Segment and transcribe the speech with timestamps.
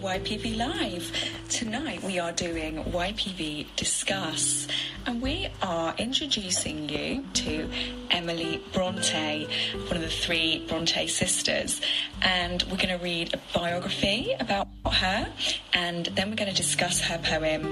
[0.00, 1.12] YPV Live.
[1.50, 4.66] Tonight we are doing YPV Discuss
[5.04, 7.68] and we are introducing you to
[8.10, 9.46] Emily Bronte,
[9.88, 11.82] one of the three Bronte sisters.
[12.22, 15.30] And we're going to read a biography about her
[15.74, 17.70] and then we're going to discuss her poem,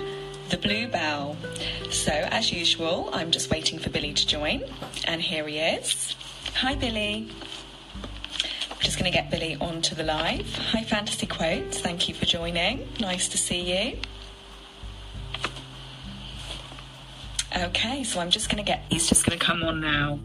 [0.50, 1.34] The Bluebell.
[1.90, 4.64] So, as usual, I'm just waiting for Billy to join,
[5.06, 6.14] and here he is.
[6.56, 7.30] Hi, Billy.
[8.98, 10.52] Just going to get Billy onto the live.
[10.56, 11.78] Hi, Fantasy Quotes.
[11.78, 12.88] Thank you for joining.
[12.98, 13.96] Nice to see you.
[17.56, 20.18] Okay, so I'm just going to get, he's just going to come on now.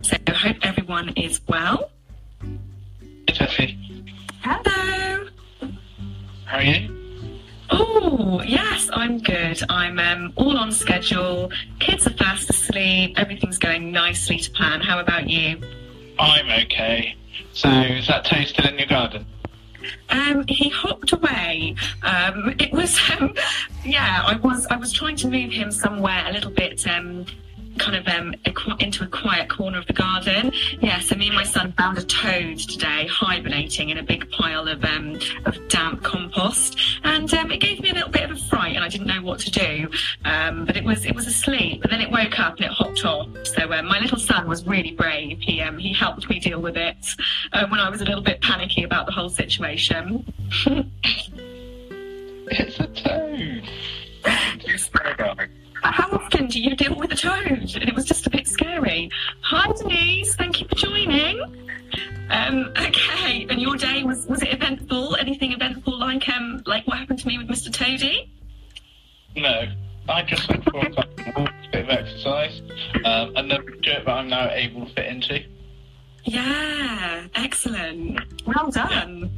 [0.00, 1.90] So I hope everyone is well.
[3.26, 3.76] Tiffy,
[4.40, 5.28] Hello.
[6.46, 7.03] how are you?
[7.70, 9.60] Oh, yes, I'm good.
[9.68, 11.50] I'm um, all on schedule.
[11.80, 13.18] Kids are fast asleep.
[13.18, 14.80] Everything's going nicely to plan.
[14.80, 15.60] How about you?
[16.18, 17.16] I'm okay.
[17.52, 19.26] So, is that Toad still in your garden?
[20.10, 21.74] Um, he hopped away.
[22.02, 23.34] Um, it was, um,
[23.84, 27.26] yeah, I was, I was trying to move him somewhere a little bit, um,
[27.78, 28.34] kind of um,
[28.78, 30.52] into a quiet corner of the garden.
[30.80, 34.68] Yeah, so me and my son found a toad today hibernating in a big pile
[34.68, 36.78] of um, of damp compost,
[37.32, 39.22] and um, it gave me a little bit of a fright, and I didn't know
[39.22, 39.88] what to do.
[40.26, 43.04] Um, but it was it was asleep, but then it woke up and it hopped
[43.04, 43.28] off.
[43.44, 45.38] So um, my little son was really brave.
[45.40, 46.96] He um, he helped me deal with it
[47.52, 50.32] uh, when I was a little bit panicky about the whole situation.
[52.46, 53.62] It's a toad.
[54.26, 55.48] It's a toad.
[55.82, 57.46] How often do you deal with a toad?
[57.46, 59.10] And it was just a bit scary.
[59.40, 61.63] Hi Denise, thank you for joining.
[62.30, 65.16] Um, okay, and your day was was it eventful?
[65.16, 67.72] Anything eventful like um like what happened to me with Mr.
[67.72, 68.30] Toady?
[69.36, 69.66] No,
[70.08, 72.62] I just went for a couple of walks, a bit of exercise,
[73.04, 75.40] um, and the shirt that I'm now able to fit into.
[76.24, 78.20] Yeah, excellent.
[78.46, 79.30] Well done.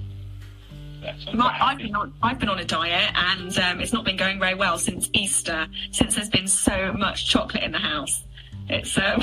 [1.29, 4.17] I'm My, I've been on I've been on a diet and um, it's not been
[4.17, 5.67] going very well since Easter.
[5.93, 8.25] Since there's been so much chocolate in the house,
[8.69, 9.23] it's um,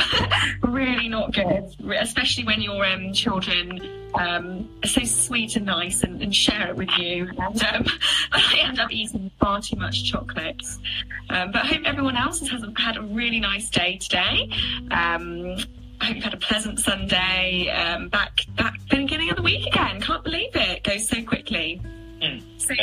[0.71, 1.75] really not good.
[1.99, 3.81] Especially when your um, children
[4.15, 7.29] um, are so sweet and nice and, and share it with you.
[7.37, 7.85] And um,
[8.31, 10.61] I end up eating far too much chocolate.
[11.29, 14.49] Um, but I hope everyone else has had a- really nice day today.
[14.91, 15.57] Um,
[15.99, 17.69] I hope you've had a pleasant Sunday.
[17.69, 20.01] Um, back back the beginning of the week again.
[20.01, 20.77] Can't believe it.
[20.77, 21.81] It goes so quickly.
[22.21, 22.73] Mm, so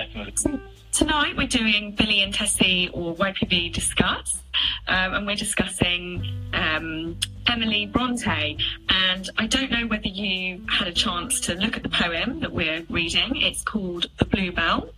[0.92, 4.42] tonight we're doing Billy and Tessie or YPB discuss,
[4.88, 8.58] um, and we're discussing um, Emily Bronte.
[8.88, 12.52] And I don't know whether you had a chance to look at the poem that
[12.52, 13.36] we're reading.
[13.36, 14.90] It's called The Bluebell.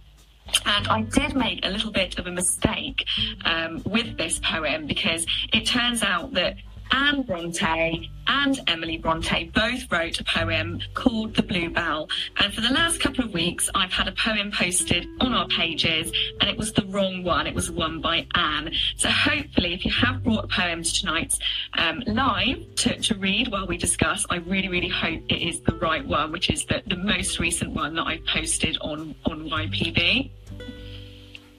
[0.67, 3.07] And I did make a little bit of a mistake
[3.45, 6.57] um, with this poem because it turns out that
[6.93, 12.09] Anne Bronte and Emily Bronte both wrote a poem called The Bluebell.
[12.37, 16.13] And for the last couple of weeks, I've had a poem posted on our pages,
[16.41, 17.47] and it was the wrong one.
[17.47, 18.73] It was one by Anne.
[18.97, 21.39] So hopefully, if you have brought a poem to tonight's
[21.79, 25.75] um, live to, to read while we discuss, I really, really hope it is the
[25.77, 30.31] right one, which is the, the most recent one that I've posted on, on YPB.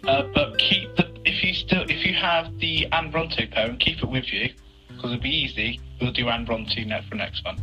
[0.08, 4.04] Uh, but keep the if you still if you have the Anne Bronte poem, keep
[4.04, 4.54] it with you
[5.04, 5.82] because it'll be easy.
[6.00, 7.60] We'll do Anne Bronte next for next month.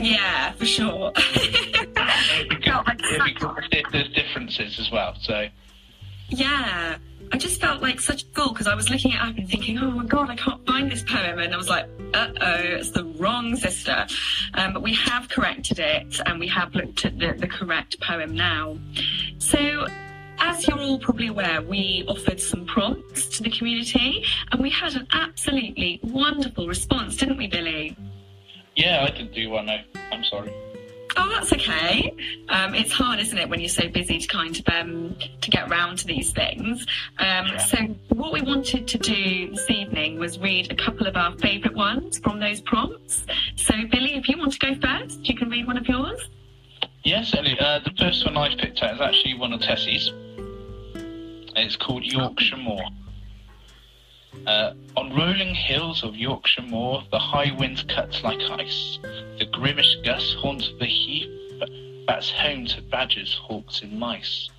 [0.00, 1.12] Yeah, for sure.
[1.34, 5.14] It'll be good, it'll be good if there's differences as well.
[5.20, 5.46] So
[6.28, 6.96] Yeah,
[7.32, 9.78] I just felt like such a fool because I was looking it up and thinking,
[9.78, 12.90] oh my god, I can't find this poem, and I was like, uh oh, it's
[12.90, 14.06] the wrong sister.
[14.54, 18.34] Um, but we have corrected it, and we have looked at the, the correct poem
[18.34, 18.78] now.
[19.38, 19.86] So.
[20.38, 24.94] As you're all probably aware, we offered some prompts to the community and we had
[24.94, 27.96] an absolutely wonderful response, didn't we, Billy?
[28.76, 29.66] yeah, I didn't do one.
[29.66, 29.76] No,
[30.12, 30.52] I'm sorry.
[31.16, 32.12] Oh, that's okay.
[32.48, 35.70] Um, it's hard, isn't it, when you're so busy to kind of um, to get
[35.70, 36.84] round to these things.
[37.20, 37.56] Um, Yeah.
[37.58, 37.78] So,
[38.08, 42.18] what we wanted to do this evening was read a couple of our favourite ones
[42.18, 43.24] from those prompts.
[43.54, 46.18] So, Billy, if you want to go first, you can read one of yours.
[47.04, 47.58] Yes, certainly.
[47.58, 50.10] Uh, the first one I've picked out is actually one of Tessie's.
[51.56, 52.82] It's called Yorkshire Moor.
[54.46, 58.98] Uh, on rolling hills of Yorkshire Moor, the high wind cuts like ice.
[59.38, 61.30] The grimmish gust haunts the heath
[62.06, 64.50] that's home to badgers, hawks, and mice.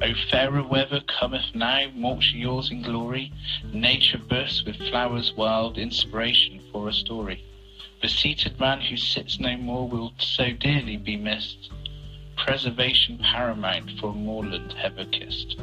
[0.00, 3.32] O fairer weather cometh now, mulch yours in glory.
[3.72, 7.44] Nature bursts with flowers wild, inspiration for a story.
[8.00, 11.70] The seated man who sits no more will so dearly be missed.
[12.36, 15.56] Preservation paramount for moorland ever kissed.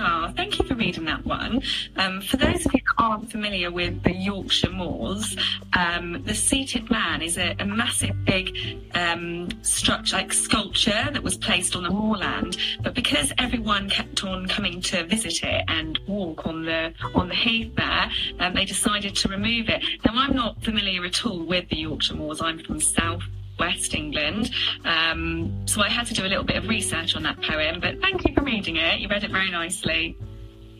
[0.00, 1.62] Oh, thank you for reading that one.
[1.96, 5.36] Um, for those of you that aren't familiar with the Yorkshire Moors,
[5.72, 8.56] um, the seated man is a, a massive, big
[8.94, 12.58] um, structure, like sculpture that was placed on the moorland.
[12.82, 17.34] But because everyone kept on coming to visit it and walk on the on the
[17.34, 19.82] heath there, um, they decided to remove it.
[20.04, 22.40] Now, I'm not familiar at all with the Yorkshire Moors.
[22.42, 23.22] I'm from South
[23.58, 24.50] West England.
[24.84, 28.00] Um, so I had to do a little bit of research on that poem, but
[28.00, 29.00] thank you for reading it.
[29.00, 30.16] You read it very nicely.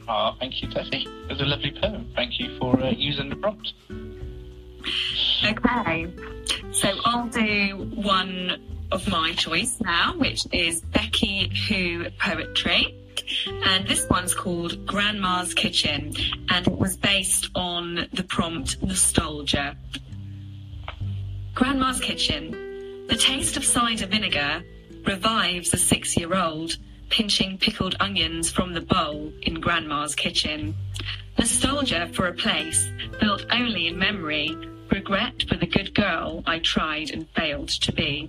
[0.08, 1.06] Ah, thank you, Tessie.
[1.06, 2.10] It was a lovely poem.
[2.14, 3.72] Thank you for uh, using the prompt.
[5.44, 6.06] Okay,
[6.70, 12.94] so I'll do one of my choice now, which is Becky Who Poetry.
[13.48, 16.14] And this one's called Grandma's Kitchen,
[16.48, 19.76] and it was based on the prompt Nostalgia.
[21.54, 22.65] Grandma's Kitchen.
[23.08, 24.64] The taste of cider vinegar
[25.04, 26.76] revives a six year old
[27.08, 30.74] pinching pickled onions from the bowl in Grandma's kitchen.
[31.38, 34.56] Nostalgia for a place built only in memory,
[34.90, 38.28] regret for the good girl I tried and failed to be.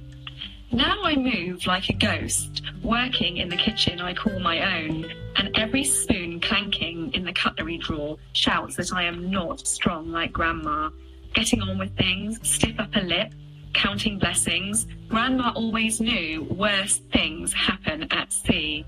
[0.72, 5.58] Now I move like a ghost, working in the kitchen I call my own, and
[5.58, 10.92] every spoon clanking in the cutlery drawer shouts that I am not strong like Grandma.
[11.34, 13.34] Getting on with things, stiff upper lip,
[13.74, 14.88] counting blessings.
[15.08, 18.86] Grandma always knew worse things happen at sea.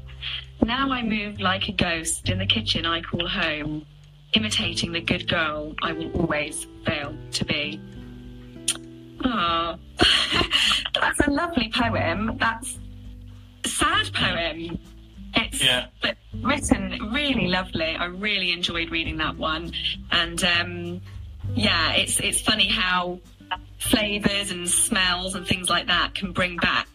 [0.61, 3.85] Now I move like a ghost in the kitchen I call home,
[4.33, 7.79] imitating the good girl I will always fail to be.
[9.23, 9.77] Ah,
[10.93, 12.37] that's a lovely poem.
[12.39, 12.77] That's
[13.65, 14.79] a sad poem.
[15.35, 15.87] It's Yeah.
[16.01, 17.95] but written really lovely.
[17.95, 19.71] I really enjoyed reading that one,
[20.11, 21.01] and um,
[21.53, 23.19] yeah, it's it's funny how
[23.79, 26.87] flavors and smells and things like that can bring back.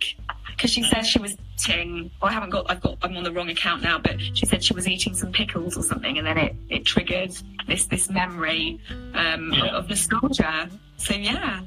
[0.50, 1.36] Because she says she was
[1.66, 2.10] eating.
[2.22, 2.70] Well, I haven't got.
[2.70, 2.98] I've got.
[3.02, 3.98] I'm on the wrong account now.
[3.98, 7.32] But she said she was eating some pickles or something, and then it it triggered
[7.66, 8.78] this this memory
[9.14, 9.66] um, Yeah.
[9.66, 10.70] of, of nostalgia.
[10.96, 11.62] So yeah.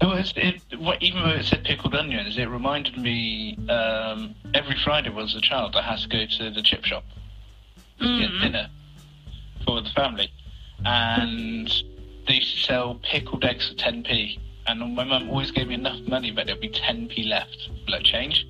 [0.00, 4.76] It was, it, what, even though it said pickled onions, it reminded me um, every
[4.82, 7.04] Friday was a child I had to go to the chip shop
[8.00, 8.40] to get Mm.
[8.42, 8.68] dinner
[9.64, 10.28] for the family.
[10.84, 11.70] And
[12.26, 14.38] they used to sell pickled eggs for 10p.
[14.66, 18.46] And my mum always gave me enough money, but there'd be 10p left, like change.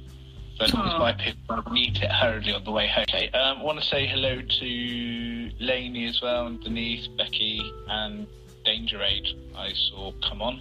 [0.59, 3.05] So I'd always buy a pickle and eat it hurriedly on the way home.
[3.09, 8.27] Okay, um, I want to say hello to Lainey as well, and Denise, Becky, and
[8.65, 9.27] Danger Aid
[9.57, 10.61] I saw come on.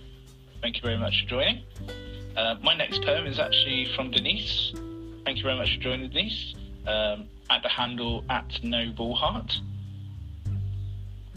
[0.62, 1.64] Thank you very much for joining.
[2.36, 4.74] Uh, my next poem is actually from Denise.
[5.26, 6.56] Thank you very much for joining, Denise.
[6.88, 9.60] Um, at the handle at Noble Heart.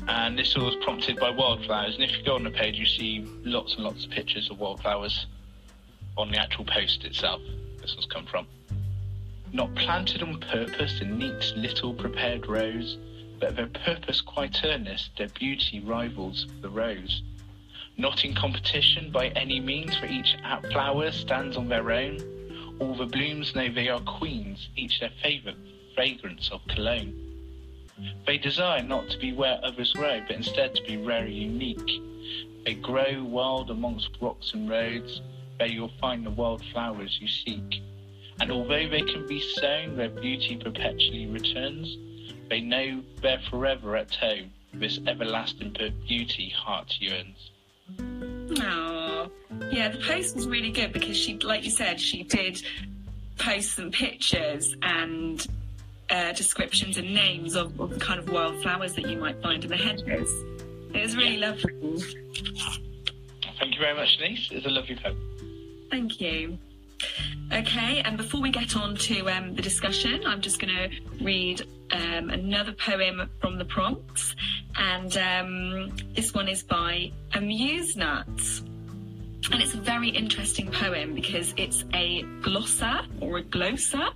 [0.07, 1.95] And this was prompted by wildflowers.
[1.95, 4.59] And if you go on the page, you see lots and lots of pictures of
[4.59, 5.27] wildflowers
[6.17, 7.41] on the actual post itself.
[7.81, 8.47] This one's come from.
[9.53, 12.99] Not planted on purpose in neat little prepared rows,
[13.41, 17.23] but their purpose quite earnest, their beauty rivals the rose
[17.97, 20.37] not in competition by any means, for each
[20.73, 22.19] flower stands on their own.
[22.81, 25.57] All the blooms know they are queens, each their favourite
[25.95, 27.15] fragrance of cologne.
[28.27, 32.03] They desire not to be where others grow, but instead to be rare and unique.
[32.65, 35.21] They grow wild amongst rocks and roads,
[35.59, 37.83] there you'll find the wild flowers you seek.
[38.41, 41.97] And although they can be sown, their beauty perpetually returns.
[42.51, 45.77] They know they're forever at home, this everlasting
[46.07, 47.51] beauty heart yearns.
[48.61, 49.31] Oh,
[49.71, 49.89] yeah.
[49.89, 52.63] The post was really good because she, like you said, she did
[53.39, 55.47] post some pictures and
[56.15, 59.71] uh, descriptions and names of, of the kind of wildflowers that you might find in
[59.71, 60.31] the hedges.
[60.95, 61.73] It was really lovely.
[63.59, 64.49] Thank you very much, Denise.
[64.53, 65.17] It's a lovely poem.
[65.91, 66.59] Thank you.
[67.53, 71.63] Okay, and before we get on to um, the discussion, I'm just going to read
[71.91, 74.37] um, another poem from the prompts,
[74.77, 78.63] and um, this one is by Amuse Nuts.
[79.53, 84.13] And it's a very interesting poem because it's a glossa or a glossa.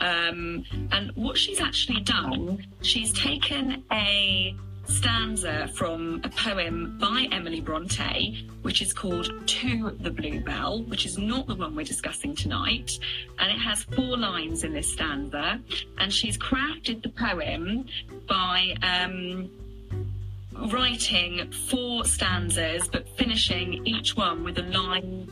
[0.00, 4.56] Um, and what she's actually done, she's taken a
[4.86, 11.18] stanza from a poem by Emily Bronte, which is called To the Bluebell, which is
[11.18, 12.98] not the one we're discussing tonight.
[13.38, 15.60] And it has four lines in this stanza.
[15.98, 17.86] And she's crafted the poem
[18.26, 19.50] by um,
[20.56, 25.30] writing four stanzas, but finishing each one with a line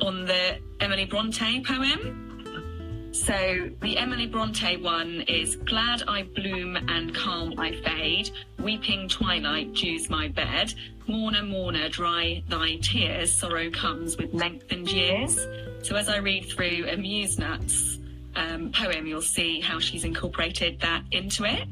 [0.00, 3.10] on the Emily Bronte poem.
[3.12, 9.72] So the Emily Bronte one is Glad I bloom and calm I fade, weeping twilight
[9.72, 10.74] dews my bed,
[11.06, 15.38] mourner, mourner, dry thy tears, sorrow comes with lengthened years.
[15.82, 18.00] So as I read through Amuse Nuts,
[18.36, 21.68] um, poem, you'll see how she's incorporated that into it.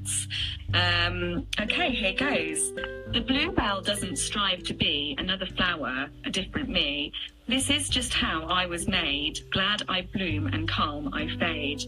[0.75, 2.73] Um, okay, here goes.
[3.12, 7.12] The bluebell doesn't strive to be another flower, a different me.
[7.47, 9.40] This is just how I was made.
[9.50, 11.85] Glad I bloom and calm I fade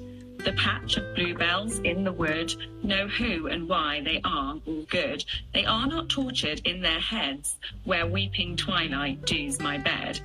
[0.47, 2.55] the patch of bluebells in the wood
[2.85, 5.25] know who and why they are all good.
[5.53, 10.21] They are not tortured in their heads, where weeping twilight dews my bed.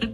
[0.00, 0.06] The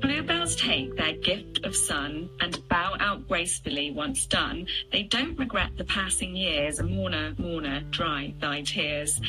[0.57, 4.67] take their gift of sun and bow out gracefully once done.
[4.91, 6.79] They don't regret the passing years.
[6.79, 9.21] A mourner, mourner, dry thy tears.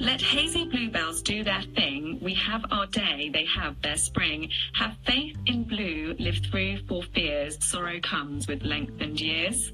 [0.00, 2.20] Let hazy bluebells do their thing.
[2.22, 4.50] We have our day, they have their spring.
[4.74, 7.58] Have faith in blue, live through for fears.
[7.64, 9.72] Sorrow comes with lengthened years.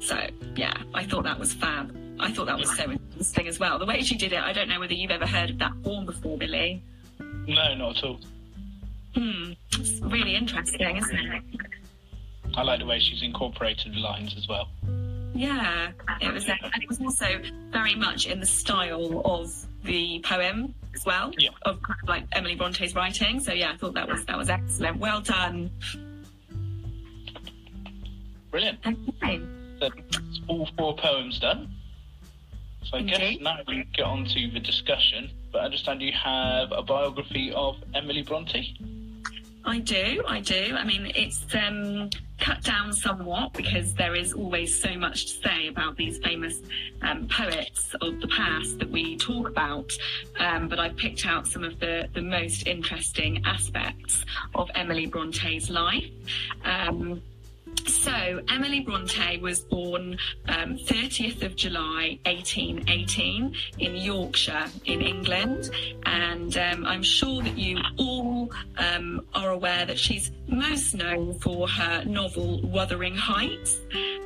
[0.00, 0.18] So,
[0.56, 1.96] yeah, I thought that was fab.
[2.20, 3.78] I thought that was so interesting as well.
[3.78, 6.06] The way she did it, I don't know whether you've ever heard of that form
[6.06, 6.82] before, Billy.
[7.20, 8.20] No, not at all.
[9.14, 11.42] Hmm, it's really interesting, isn't it?
[12.54, 14.68] I like the way she's incorporated the lines as well.
[15.34, 19.52] Yeah, it was, and it was also very much in the style of
[19.84, 21.50] the poem as well, Yeah.
[21.62, 23.38] of kind of like Emily Bronte's writing.
[23.40, 24.98] So yeah, I thought that was that was excellent.
[24.98, 25.70] Well done.
[28.50, 28.78] Brilliant.
[28.86, 29.40] Okay.
[29.80, 31.74] So it's all four poems done.
[32.84, 35.30] So I guess now we get on to the discussion.
[35.52, 38.74] But I understand you have a biography of Emily Bronte.
[39.68, 40.76] I do, I do.
[40.78, 42.08] I mean, it's um,
[42.40, 46.62] cut down somewhat because there is always so much to say about these famous
[47.02, 49.92] um, poets of the past that we talk about.
[50.40, 55.68] Um, but I've picked out some of the, the most interesting aspects of Emily Bronte's
[55.68, 56.10] life.
[57.88, 65.70] So, Emily Bronte was born um, 30th of July 1818 in Yorkshire, in England.
[66.04, 71.66] And um, I'm sure that you all um, are aware that she's most known for
[71.66, 73.80] her novel Wuthering Heights.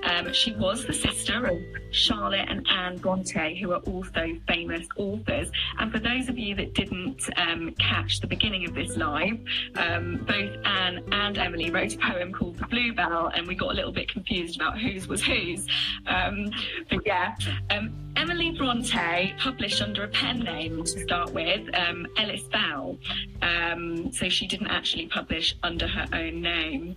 [0.04, 1.58] Um, she was the sister of
[1.92, 5.50] Charlotte and Anne Bronte, who are also famous authors.
[5.78, 9.38] And for those of you that didn't um, catch the beginning of this live,
[9.76, 13.74] um, both Anne and Emily wrote a poem called The Bluebell, and we got a
[13.74, 15.66] little bit confused about whose was whose.
[16.06, 16.50] Um,
[16.88, 17.34] but yeah,
[17.70, 22.98] um, Emily Bronte published under a pen name to start with, um, Ellis Bell.
[23.40, 26.96] Um, so she didn't actually publish under her own name.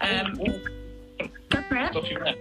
[0.00, 1.30] Um, it.
[1.90, 2.34] Stop you there.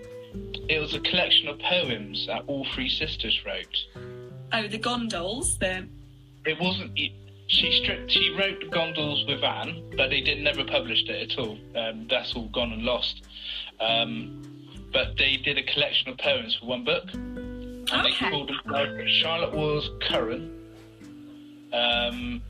[0.70, 3.86] It was a collection of poems that all three sisters wrote.
[4.54, 5.88] Oh, the Gondals, the
[6.46, 6.92] It wasn't.
[7.50, 8.12] It, she stripped.
[8.12, 11.58] She wrote Gondals with Anne, but they did never published it at all.
[11.76, 13.24] Um, that's all gone and lost.
[13.80, 14.46] Um,
[14.92, 18.60] but they did a collection of poems for one book, and they called them.
[18.74, 20.40] uh, Charlotte was Currer.
[21.74, 22.42] Um,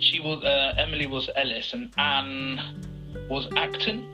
[0.00, 2.60] she was uh, Emily was Ellis, and Anne
[3.30, 4.06] was Acton.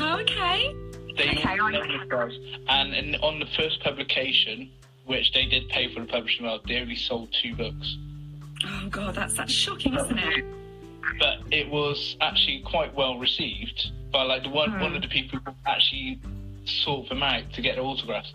[0.00, 0.74] Okay.
[1.16, 2.64] They Okay, all I- named.
[2.68, 4.70] And in, on the first publication,
[5.06, 7.96] which they did pay for the publishing well, they only sold two books.
[8.64, 10.44] Oh god, that's that's shocking, isn't it?
[11.18, 14.80] But it was actually quite well received by like the one Hmm.
[14.80, 16.20] one of the people who actually
[16.64, 18.32] sought them out to get autographs.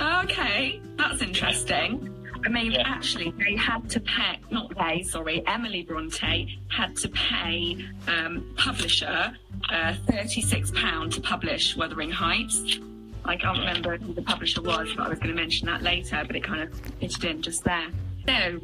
[0.00, 2.14] Okay, that's interesting.
[2.44, 2.82] I mean, Yeah.
[2.86, 7.76] actually, they had to pay, not they, sorry, Emily Bronte had to pay
[8.06, 9.32] um, publisher
[9.70, 12.78] uh, £36 to publish Wuthering Heights.
[13.24, 16.22] I can't remember who the publisher was, but I was going to mention that later,
[16.26, 17.88] but it kind of fitted in just there.
[18.26, 18.60] So,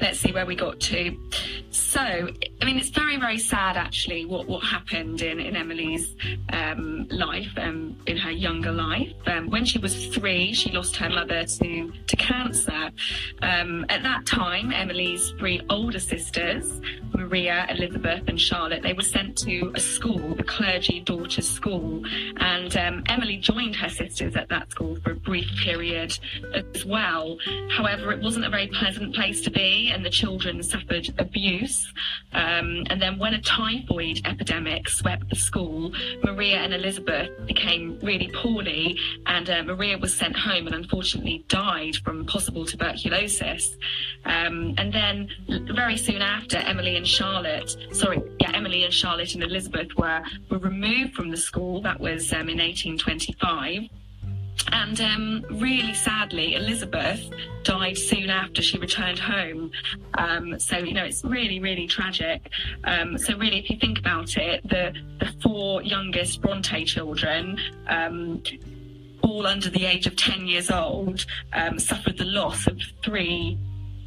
[0.00, 1.16] let's see where we got to.
[1.70, 6.14] So, I mean, it's very, very sad actually what, what happened in, in Emily's
[6.52, 9.12] um, life, um, in her younger life.
[9.26, 12.90] Um, when she was three, she lost her mother to, to cancer.
[13.42, 16.80] Um, at that time, Emily's three older sisters,
[17.14, 22.02] Maria, Elizabeth, and Charlotte, they were sent to a school, the clergy daughters' school.
[22.38, 26.18] And um, Emily joined her sisters at that school for a brief period
[26.54, 27.38] as well.
[27.70, 31.92] However, it wasn't a very pleasant place to and the children suffered abuse.
[32.32, 38.30] Um, and then, when a typhoid epidemic swept the school, Maria and Elizabeth became really
[38.34, 43.76] poorly, and uh, Maria was sent home and unfortunately died from possible tuberculosis.
[44.24, 45.28] Um, and then,
[45.74, 50.58] very soon after, Emily and Charlotte, sorry, yeah, Emily and Charlotte and Elizabeth were, were
[50.58, 51.80] removed from the school.
[51.82, 53.88] That was um, in 1825.
[54.72, 57.30] And um, really sadly, Elizabeth
[57.62, 59.70] died soon after she returned home.
[60.14, 62.50] Um, so, you know, it's really, really tragic.
[62.84, 67.58] Um, so, really, if you think about it, the, the four youngest Bronte children,
[67.88, 68.42] um,
[69.22, 73.58] all under the age of 10 years old, um, suffered the loss of three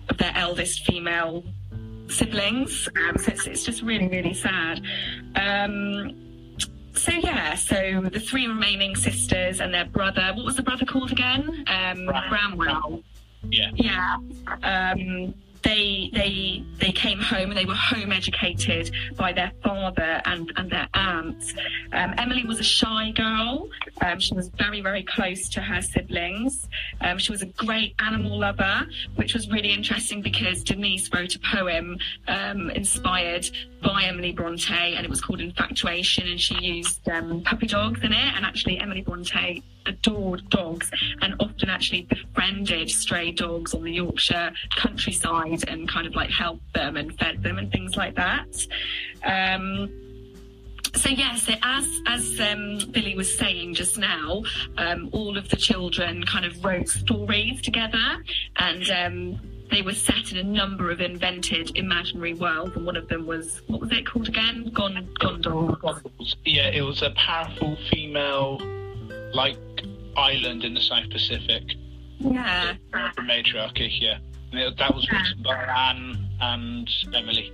[0.09, 1.43] of their eldest female
[2.07, 2.89] siblings.
[3.07, 4.81] Um, so, it's, it's just really, really sad.
[6.99, 10.31] So yeah, so the three remaining sisters and their brother.
[10.35, 11.63] What was the brother called again?
[11.67, 13.03] Um, Bram- Branwell.
[13.49, 13.71] Yeah.
[13.73, 14.17] Yeah.
[14.63, 20.51] Um, they they they came home and they were home educated by their father and,
[20.55, 21.53] and their aunt.
[21.91, 23.69] Um, Emily was a shy girl.
[24.01, 26.67] Um, she was very very close to her siblings.
[27.01, 31.39] Um, she was a great animal lover, which was really interesting because Denise wrote a
[31.39, 31.97] poem
[32.27, 33.49] um, inspired
[33.81, 38.11] by Emily Bronte, and it was called Infatuation, and she used um, puppy dogs in
[38.11, 38.33] it.
[38.35, 44.51] And actually, Emily Bronte adored dogs and often actually befriended stray dogs on the Yorkshire
[44.75, 48.65] countryside and kind of like helped them and fed them and things like that.
[49.23, 49.89] Um,
[50.95, 54.43] so yes, as as um, Billy was saying just now,
[54.77, 58.23] um, all of the children kind of wrote stories together,
[58.57, 59.39] and um,
[59.71, 62.75] they were set in a number of invented imaginary worlds.
[62.75, 64.71] And one of them was what was it called again?
[64.73, 66.01] Gon Gondor.
[66.45, 68.59] Yeah, it was a powerful female,
[69.33, 69.57] like
[70.17, 71.63] island in the South Pacific.
[72.19, 72.73] Yeah.
[73.15, 74.17] From matriarchy, yeah.
[74.51, 77.53] And that was written by Anne and Emily.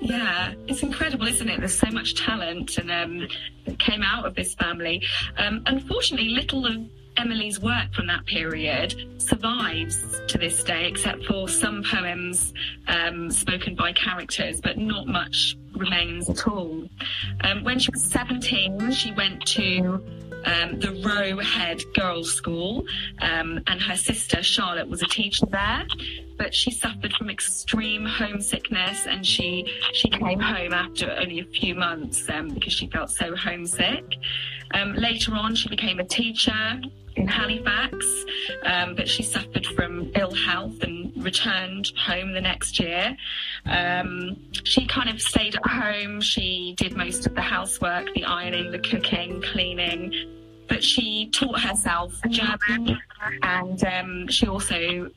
[0.00, 1.58] Yeah, it's incredible, isn't it?
[1.58, 3.28] There's so much talent and um,
[3.64, 5.02] that came out of this family.
[5.38, 6.76] Um, unfortunately, little of
[7.16, 12.52] Emily's work from that period survives to this day, except for some poems
[12.88, 16.86] um, spoken by characters, but not much remains at all.
[17.42, 20.04] Um, when she was 17, she went to
[20.46, 22.86] um, the Roe Head Girls' School,
[23.20, 25.86] um, and her sister Charlotte was a teacher there.
[26.36, 31.74] But she suffered from extreme homesickness, and she she came home after only a few
[31.74, 34.04] months um, because she felt so homesick.
[34.72, 36.80] Um, later on, she became a teacher
[37.16, 37.94] in Halifax,
[38.64, 43.16] um, but she suffered from ill health and returned home the next year.
[43.64, 46.20] Um, she kind of stayed at home.
[46.20, 50.12] She did most of the housework, the ironing, the cooking, cleaning.
[50.68, 52.98] But she taught herself German
[53.42, 55.10] and um, she also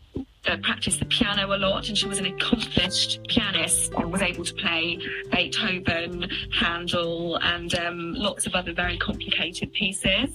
[0.47, 4.43] uh, practiced the piano a lot and she was an accomplished pianist and was able
[4.43, 4.99] to play
[5.31, 10.29] Beethoven, Handel, and um, lots of other very complicated pieces.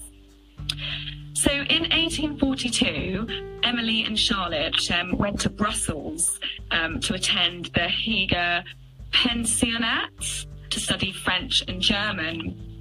[1.35, 6.39] So in 1842, Emily and Charlotte um, went to Brussels
[6.71, 8.65] um, to attend the Heger
[9.13, 12.74] Pensionnat to study French and German.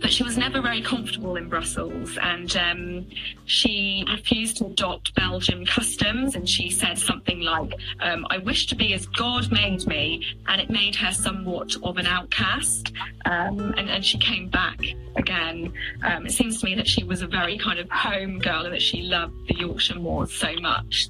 [0.00, 3.06] But she was never very comfortable in Brussels and um,
[3.44, 6.34] she refused to adopt Belgian customs.
[6.34, 10.26] And she said something like, um, I wish to be as God made me.
[10.46, 12.92] And it made her somewhat of an outcast.
[13.24, 14.80] Um, and, and she came back
[15.16, 15.72] again.
[16.02, 18.74] Um, it seems to me that she was a very kind of home girl and
[18.74, 21.08] that she loved the Yorkshire moors so much.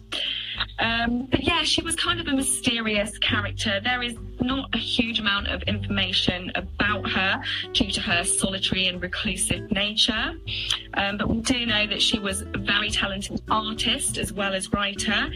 [0.79, 3.81] Um, but yeah, she was kind of a mysterious character.
[3.83, 9.01] There is not a huge amount of information about her due to her solitary and
[9.01, 10.35] reclusive nature.
[10.95, 14.73] Um, but we do know that she was a very talented artist as well as
[14.73, 15.31] writer.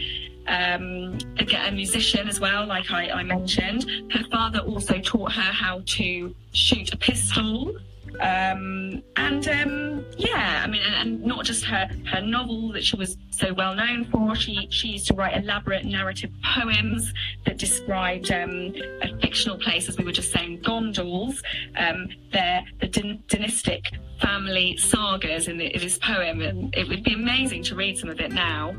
[0.47, 3.85] Um, a musician as well, like I, I mentioned.
[4.11, 7.77] Her father also taught her how to shoot a pistol.
[8.19, 12.95] Um, and um, yeah, I mean, and, and not just her her novel that she
[12.95, 14.35] was so well known for.
[14.35, 17.13] She she used to write elaborate narrative poems
[17.45, 21.41] that described um, a fictional place, as we were just saying, Gondals.
[21.77, 23.85] Um, they're the dyn- dynastic
[24.19, 28.09] family sagas in, the, in this poem, and it would be amazing to read some
[28.09, 28.75] of it now.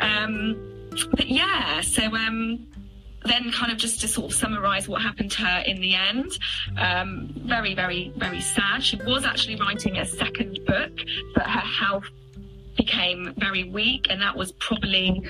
[0.00, 2.66] Um, but yeah, so um,
[3.24, 6.38] then kind of just to sort of summarize what happened to her in the end.
[6.78, 8.82] Um, very very very sad.
[8.82, 10.92] She was actually writing a second book
[11.34, 12.04] but her health
[12.76, 15.22] became very weak and that was probably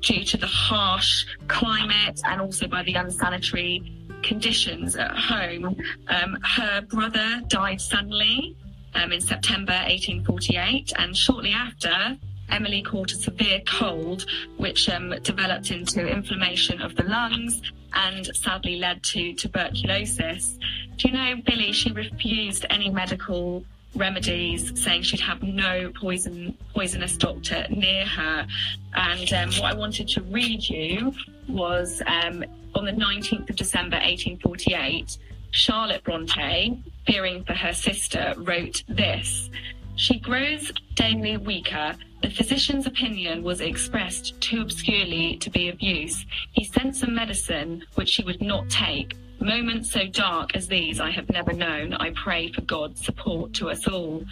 [0.00, 5.76] due to the harsh climate and also by the unsanitary conditions at home.
[6.08, 8.56] Um, her brother died suddenly
[8.94, 12.16] um, in september 1848 and shortly after
[12.50, 17.60] Emily caught a severe cold, which um, developed into inflammation of the lungs
[17.94, 20.58] and sadly led to tuberculosis.
[20.96, 27.16] Do you know, Billy, she refused any medical remedies, saying she'd have no poison poisonous
[27.16, 28.46] doctor near her.
[28.94, 31.12] And um, what I wanted to read you
[31.48, 35.18] was um, on the 19th of December 1848,
[35.50, 39.50] Charlotte Bronte, fearing for her sister, wrote this.
[39.96, 41.94] She grows daily weaker.
[42.22, 46.26] The physician's opinion was expressed too obscurely to be of use.
[46.52, 49.16] He sent some medicine which she would not take.
[49.40, 51.94] Moments so dark as these I have never known.
[51.94, 54.22] I pray for God's support to us all.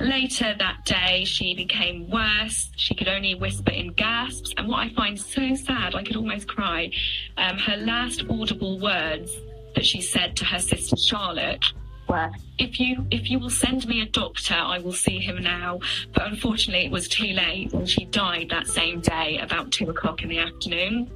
[0.00, 2.70] Later that day, she became worse.
[2.76, 4.52] She could only whisper in gasps.
[4.56, 6.90] And what I find so sad, I could almost cry,
[7.36, 9.36] um, her last audible words
[9.76, 11.64] that she said to her sister Charlotte
[12.08, 15.80] were, if you if you will send me a doctor, I will see him now.
[16.14, 20.22] But unfortunately, it was too late, and she died that same day, about two o'clock
[20.22, 21.10] in the afternoon.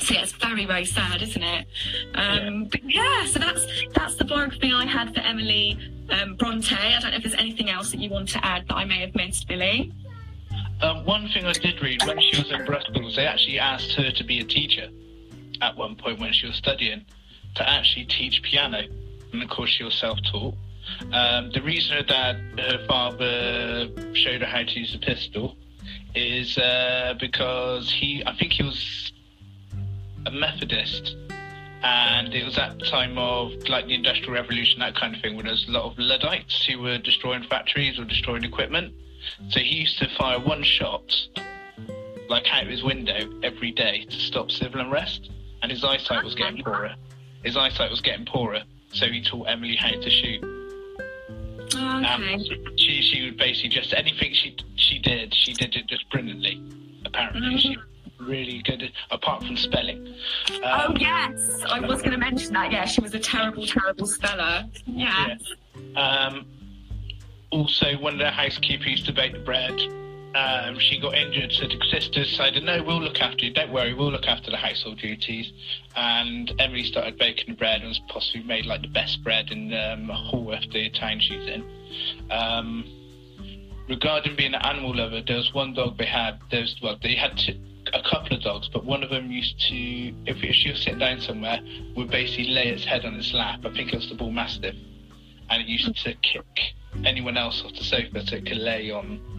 [0.00, 1.66] So yeah, it's very very sad, isn't it?
[2.14, 5.78] Um, But yeah, so that's that's the biography I had for Emily
[6.10, 6.74] um, Bronte.
[6.74, 9.00] I don't know if there's anything else that you want to add that I may
[9.00, 9.92] have missed, Billy.
[10.82, 14.10] Um, one thing I did read when she was in Brussels, they actually asked her
[14.10, 14.88] to be a teacher
[15.62, 17.04] at one point when she was studying
[17.54, 18.82] to actually teach piano,
[19.40, 20.54] and of course she was self-taught.
[21.12, 25.56] Um, the reason her dad, her father, showed her how to use the pistol
[26.14, 29.12] is uh, because he, I think he was
[30.24, 31.16] a Methodist,
[31.82, 35.36] and it was at the time of like the Industrial Revolution, that kind of thing,
[35.36, 38.94] where there's a lot of Luddites who were destroying factories or destroying equipment.
[39.50, 41.12] So he used to fire one shot,
[42.28, 45.30] like out of his window, every day to stop civil unrest,
[45.62, 46.94] and his eyesight was getting poorer.
[47.44, 48.62] His eyesight was getting poorer,
[48.96, 50.42] so he taught Emily how to shoot.
[51.74, 52.38] Oh, Um, okay.
[52.76, 56.62] she she would basically just anything she she did, she did it just brilliantly.
[57.04, 57.86] Apparently, she was
[58.18, 60.14] really good, at, apart from spelling.
[60.64, 62.72] Oh Um, yes, I was going to mention that.
[62.72, 64.64] Yeah, she was a terrible, terrible speller.
[64.86, 65.36] Yeah.
[65.96, 66.46] Um,
[67.50, 69.78] also, one of the housekeepers used to bake the bread.
[70.36, 73.54] Um, she got injured, so the sisters decided, no, we'll look after you.
[73.54, 75.50] Don't worry, we'll look after the household duties.
[75.94, 79.72] And Emily started baking the bread and was possibly made like the best bread in
[79.72, 81.64] um, Haworth, the town she's in.
[82.30, 82.84] Um,
[83.88, 86.38] regarding being an animal lover, there was one dog they had.
[86.50, 87.40] There was, well, they had
[87.94, 90.98] a couple of dogs, but one of them used to, if if she was sitting
[90.98, 91.60] down somewhere,
[91.96, 93.60] would basically lay its head on its lap.
[93.64, 94.74] I think it was the bull mastiff,
[95.48, 96.44] and it used to kick
[97.06, 99.35] anyone else off the sofa so it could lay on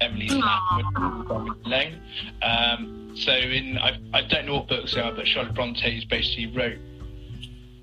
[0.00, 2.00] Emily's lap when alone.
[2.42, 6.46] Um, so in I, I don't know what books they are, but Charlotte Bronte's basically
[6.48, 6.78] wrote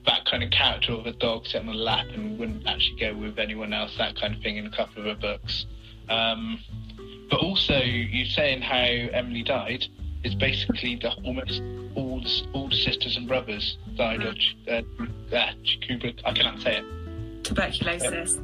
[0.06, 3.16] that kind of character of a dog sitting on the lap and wouldn't actually go
[3.16, 5.66] with anyone else, that kind of thing in a couple of her books.
[6.10, 6.60] Um,
[7.30, 9.86] but also, you saying how Emily died
[10.24, 11.62] is basically the almost
[11.96, 14.36] all the, all the sisters and brothers died of
[14.68, 14.82] uh,
[15.36, 15.52] uh,
[15.88, 16.20] Kubrick.
[16.26, 17.44] I cannot say it.
[17.44, 18.40] Tuberculosis.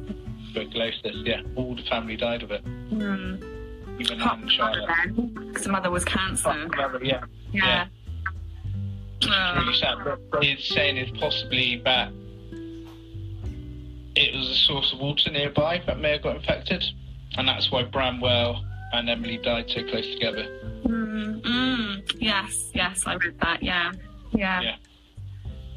[0.48, 1.16] Tuberculosis.
[1.24, 2.64] Yeah, all the family died of it.
[2.64, 3.49] Mm.
[4.00, 5.46] Even Apart Anne from and mother Charlotte.
[5.48, 6.66] because the mother was cancer.
[6.68, 7.22] Brother, yeah.
[7.52, 7.86] Yeah.
[9.20, 9.54] It's Oh.
[9.58, 9.98] really sad.
[10.30, 12.10] But it's saying it's possibly that
[14.16, 16.84] it was a source of water nearby that may have got infected,
[17.36, 20.44] and that's why Branwell and Emily died so close together.
[20.84, 22.16] Mm, mm.
[22.18, 23.62] Yes, yes, I read that.
[23.62, 23.92] Yeah.
[24.32, 24.60] Yeah.
[24.62, 24.76] Yeah.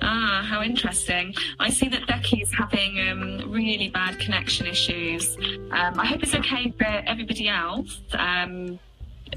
[0.06, 1.34] Ah, how interesting.
[1.60, 5.38] I see that Becky's having um, really bad connection issues.
[5.72, 8.02] Um, I hope it's okay for everybody else.
[8.12, 8.80] Um,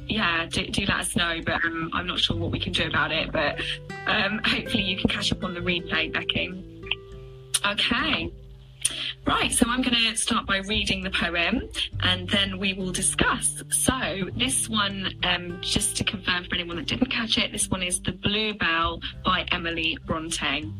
[0.08, 2.86] yeah, do, do let us know, but um, I'm not sure what we can do
[2.88, 3.30] about it.
[3.30, 3.60] But
[4.06, 6.52] um, hopefully you can catch up on the replay, Becky.
[7.64, 8.32] Okay.
[9.26, 11.68] Right, so I'm going to start by reading the poem
[12.00, 13.62] and then we will discuss.
[13.70, 17.82] So, this one, um, just to confirm for anyone that didn't catch it, this one
[17.82, 20.72] is The Bluebell by Emily Bronte.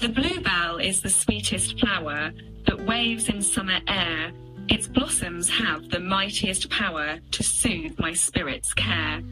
[0.00, 2.32] The bluebell is the sweetest flower
[2.66, 4.32] that waves in summer air.
[4.68, 9.22] Its blossoms have the mightiest power to soothe my spirit's care.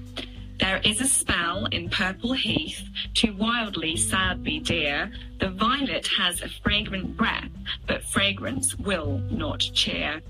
[0.60, 5.10] There is a spell in purple heath, too wildly sad be dear.
[5.38, 7.50] The violet has a fragrant breath,
[7.86, 10.20] but fragrance will not cheer.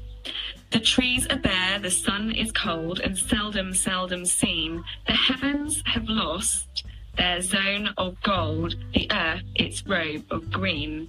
[0.71, 4.85] The trees are bare, the sun is cold and seldom, seldom seen.
[5.09, 6.85] The heavens have lost
[7.17, 11.09] their zone of gold, the earth its robe of green.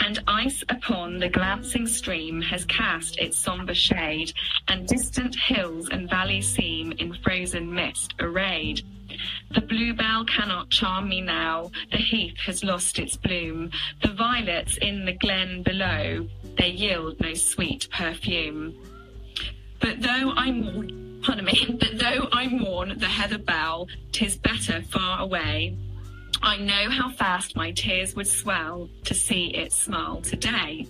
[0.00, 4.32] And ice upon the glancing stream has cast its sombre shade,
[4.68, 8.82] and distant hills and valleys seem in frozen mist arrayed.
[9.50, 13.70] The bluebell cannot charm me now, the heath has lost its bloom,
[14.02, 18.74] the violets in the glen below, they yield no sweet perfume.
[19.80, 24.82] But though I mourn, pardon me, but though I mourn the heather bell, tis better
[24.82, 25.76] far away.
[26.42, 30.86] I know how fast my tears would swell to see it smile today.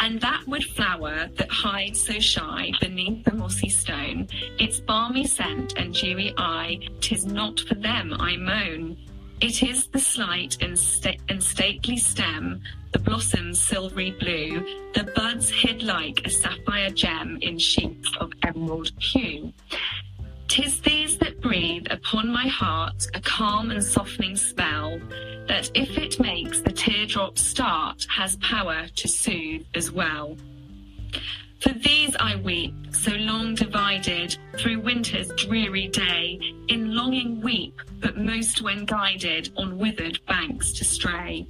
[0.00, 5.74] And that wood flower that hides so shy beneath the mossy stone, its balmy scent
[5.76, 8.96] and dewy eye, tis not for them I moan.
[9.40, 15.50] It is the slight and, sta- and stately stem, the blossoms silvery blue, the buds
[15.50, 19.52] hid like a sapphire gem in sheets of emerald hue.
[20.48, 24.98] Tis these that breathe upon my heart a calm and softening spell,
[25.46, 30.38] that if it makes the teardrop start, has power to soothe as well.
[31.60, 38.16] For these I weep, so long divided through winter's dreary day, in longing weep, but
[38.16, 41.46] most when guided on withered banks to stray.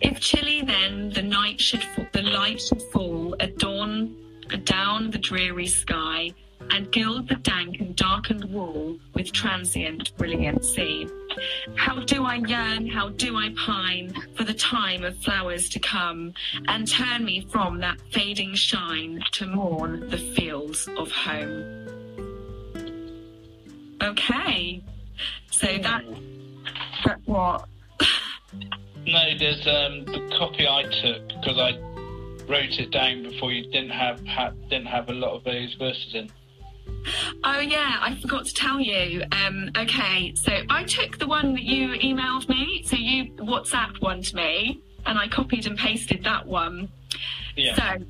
[0.00, 4.14] If chilly then the night should fa- the light should fall at dawn
[4.50, 6.32] adown the dreary sky,
[6.70, 11.08] and gild the dank and darkened wall with transient brilliancy.
[11.76, 16.32] How do I yearn, how do I pine for the time of flowers to come,
[16.68, 21.88] and turn me from that fading shine to mourn the fields of home.
[24.02, 24.82] Okay,
[25.50, 26.04] so that
[27.04, 27.68] that what?
[29.06, 31.78] No, there's um, the copy I took because I
[32.48, 36.14] wrote it down before you didn't have ha- didn't have a lot of those verses
[36.14, 36.30] in.
[37.44, 39.22] Oh yeah, I forgot to tell you.
[39.32, 42.82] Um, okay, so I took the one that you emailed me.
[42.86, 46.88] So you WhatsApp one to me, and I copied and pasted that one.
[47.56, 47.74] Yeah.
[47.76, 48.04] So,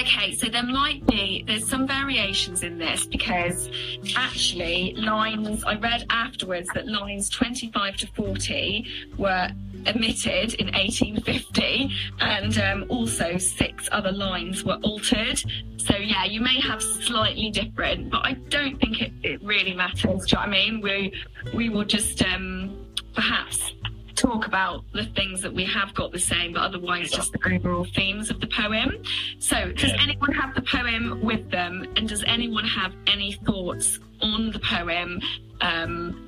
[0.00, 3.68] okay, so there might be there's some variations in this because
[4.16, 8.86] actually lines I read afterwards that lines 25 to 40
[9.16, 9.50] were
[9.86, 15.42] omitted in 1850, and um, also six other lines were altered.
[15.76, 20.02] So yeah, you may have slightly different, but I don't think it, it really matters.
[20.02, 20.80] Do you know what I mean?
[20.80, 21.12] We
[21.54, 23.72] we will just um, perhaps
[24.14, 27.86] talk about the things that we have got the same, but otherwise just the overall
[27.94, 29.00] themes of the poem.
[29.38, 30.02] So, does Yeah.
[30.02, 35.20] anyone have the poem with them, and does anyone have any thoughts on the poem?
[35.60, 36.26] Um,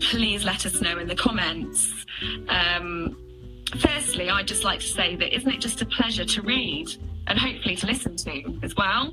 [0.00, 1.92] please let us know in the comments.
[2.48, 3.16] Um,
[3.78, 6.88] firstly, I'd just like to say that isn't it just a pleasure to read
[7.26, 9.12] and hopefully to listen to as well?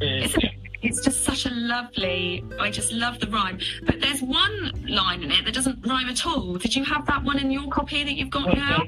[0.00, 0.50] It's, Yeah.
[0.82, 2.44] it's just such a lovely.
[2.58, 3.58] I just love the rhyme.
[3.84, 6.54] But there's one line in it that doesn't rhyme at all.
[6.54, 8.84] Did you have that one in your copy that you've got now?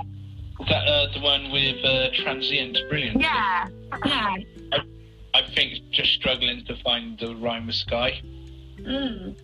[0.68, 3.18] That uh, the one with uh, transient brilliance.
[3.20, 3.66] Yeah,
[4.04, 4.36] yeah.
[5.34, 8.20] I think just struggling to find the rhyme with sky.
[8.78, 9.34] Mm.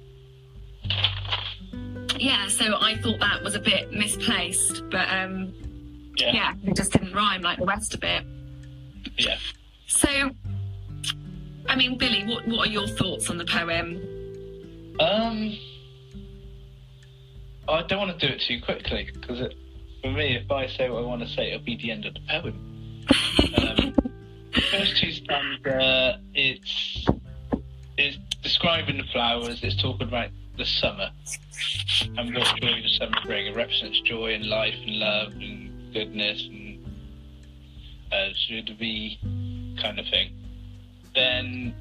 [2.19, 5.53] Yeah, so I thought that was a bit misplaced, but um,
[6.17, 6.33] Yeah.
[6.33, 8.25] yeah, it just didn't rhyme like the rest of it.
[9.17, 9.37] Yeah.
[9.87, 10.09] So,
[11.69, 13.97] I mean, Billy, what what are your thoughts on the poem?
[15.01, 15.57] Um,
[17.69, 19.39] I don't want to do it too quickly because
[20.03, 22.15] for me, if I say what I want to say, it'll be the end of
[22.15, 23.05] the poem.
[23.57, 23.95] Um,
[24.55, 27.07] the first two stanza, it's
[27.97, 29.61] it's describing the flowers.
[29.63, 31.11] It's talking about the summer
[32.17, 33.49] and what joy the summer brings.
[33.49, 36.85] It represents joy and life and love and goodness and
[38.13, 39.19] uh, should be
[39.81, 40.35] kind of thing.
[41.15, 41.75] Then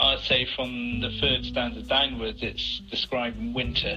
[0.00, 3.96] I'd say from the third stanza downwards, it's describing winter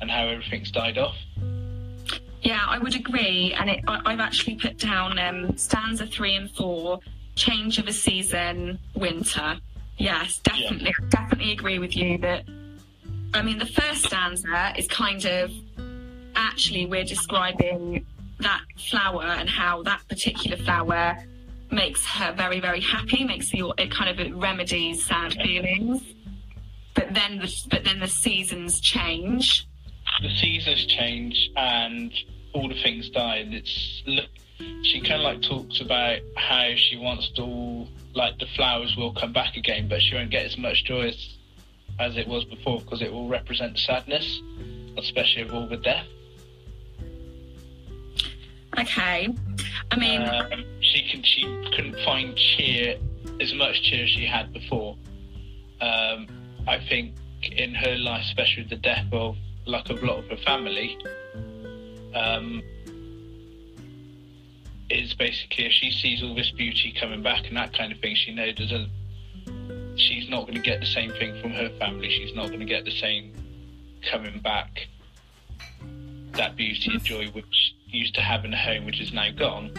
[0.00, 1.16] and how everything's died off.
[2.42, 6.50] Yeah, I would agree, and it, I, I've actually put down um, stanza three and
[6.50, 6.98] four,
[7.36, 9.58] change of a season, winter.
[9.96, 12.44] Yes, definitely, definitely agree with you that.
[13.34, 15.52] I mean, the first stanza is kind of
[16.34, 18.06] actually we're describing
[18.40, 21.16] that flower and how that particular flower
[21.70, 23.24] makes her very, very happy.
[23.24, 26.02] Makes you it kind of remedies sad feelings.
[26.94, 29.66] But then, the, but then the seasons change.
[30.20, 32.12] The seasons change and
[32.52, 34.02] all the things die, and it's.
[34.84, 39.12] She kind of like talks about how she wants to all like the flowers will
[39.14, 41.38] come back again, but she won't get as much joy as,
[41.98, 44.40] as it was before because it will represent sadness,
[44.98, 46.06] especially of all the death.
[48.78, 49.28] Okay,
[49.90, 50.22] I mean.
[50.22, 50.48] Uh,
[50.80, 51.42] she can she
[51.74, 52.96] couldn't find cheer
[53.40, 54.96] as much cheer as she had before.
[55.80, 56.26] Um,
[56.66, 57.14] I think
[57.50, 60.96] in her life, especially with the death of like a lot of her family,
[62.14, 62.62] um,
[64.90, 68.14] is basically if she sees all this beauty coming back and that kind of thing,
[68.14, 68.86] she knows there's a
[69.96, 72.08] she's not going to get the same thing from her family.
[72.10, 73.32] She's not going to get the same
[74.10, 74.88] coming back
[76.34, 79.70] that beauty and joy which used to have in a home, which is now gone.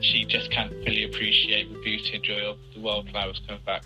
[0.00, 3.82] She just can't fully appreciate the beauty and joy of the wildflowers coming back.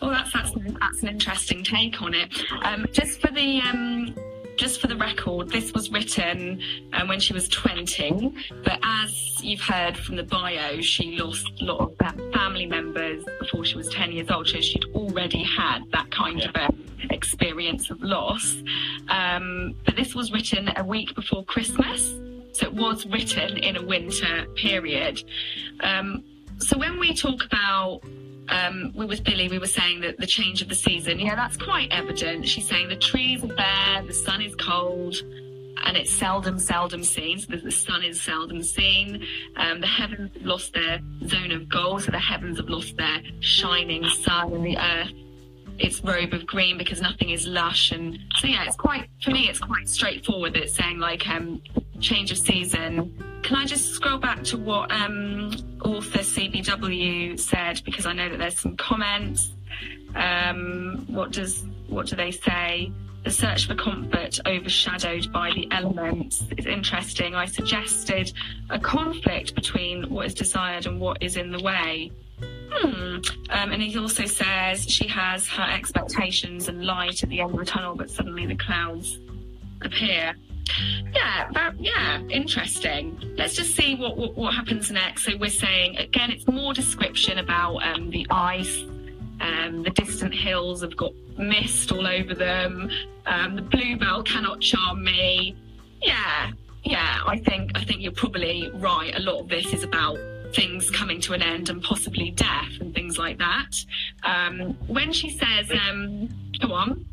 [0.00, 2.30] Well, that's that's, that's an interesting take on it.
[2.62, 4.14] Um, just for the um,
[4.56, 6.60] just for the record, this was written
[6.92, 11.64] um, when she was 20, but as you've heard from the bio, she lost a
[11.64, 16.10] lot of family members before she was 10 years old, so she'd already had that
[16.10, 16.68] kind of a
[17.10, 18.56] experience of loss.
[19.08, 22.14] Um, but this was written a week before Christmas,
[22.52, 25.22] so it was written in a winter period.
[25.80, 26.24] Um,
[26.58, 28.02] so when we talk about
[28.48, 31.56] um, we with Billy, we were saying that the change of the season, yeah, that's
[31.56, 32.46] quite evident.
[32.46, 35.16] She's saying the trees are bare, the sun is cold,
[35.84, 37.38] and it's seldom, seldom seen.
[37.38, 39.24] So the, sun is seldom seen.
[39.56, 43.22] Um, the heavens have lost their zone of gold, so the heavens have lost their
[43.40, 45.12] shining sun, and the earth
[45.78, 47.90] its robe of green because nothing is lush.
[47.90, 50.56] And so yeah, it's quite for me, it's quite straightforward.
[50.56, 51.62] It's saying like um,
[52.00, 53.40] change of season.
[53.42, 55.52] Can I just scroll back to what um,
[55.84, 59.50] author CBW said because I know that there's some comments.
[60.14, 62.92] Um, what does what do they say?
[63.24, 67.34] The search for comfort overshadowed by the elements is interesting.
[67.34, 68.32] I suggested
[68.68, 72.12] a conflict between what is desired and what is in the way.
[72.40, 73.18] Hmm.
[73.50, 77.58] Um, and he also says she has her expectations and light at the end of
[77.58, 79.18] the tunnel, but suddenly the clouds
[79.82, 80.34] appear.
[81.14, 83.18] Yeah, that, yeah, interesting.
[83.36, 85.24] Let's just see what, what, what happens next.
[85.24, 88.82] So we're saying again, it's more description about um, the ice.
[89.40, 92.90] Um, the distant hills have got mist all over them.
[93.26, 95.56] Um, the bluebell cannot charm me.
[96.02, 96.50] Yeah,
[96.82, 97.20] yeah.
[97.26, 99.14] I think I think you're probably right.
[99.14, 100.18] A lot of this is about
[100.54, 103.84] things coming to an end and possibly death and things like that.
[104.22, 106.28] Um, when she says, um,
[106.60, 107.04] "Go on,"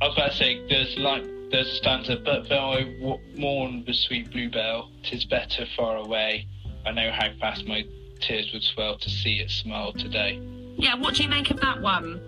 [0.00, 3.84] I was about to say, there's like there's a stanza, but though I w- mourn
[3.86, 6.46] the sweet bluebell, tis better far away.
[6.86, 7.84] I know how fast my
[8.20, 10.40] tears would swell to see it smile today.
[10.76, 12.20] Yeah, what do you make of that one?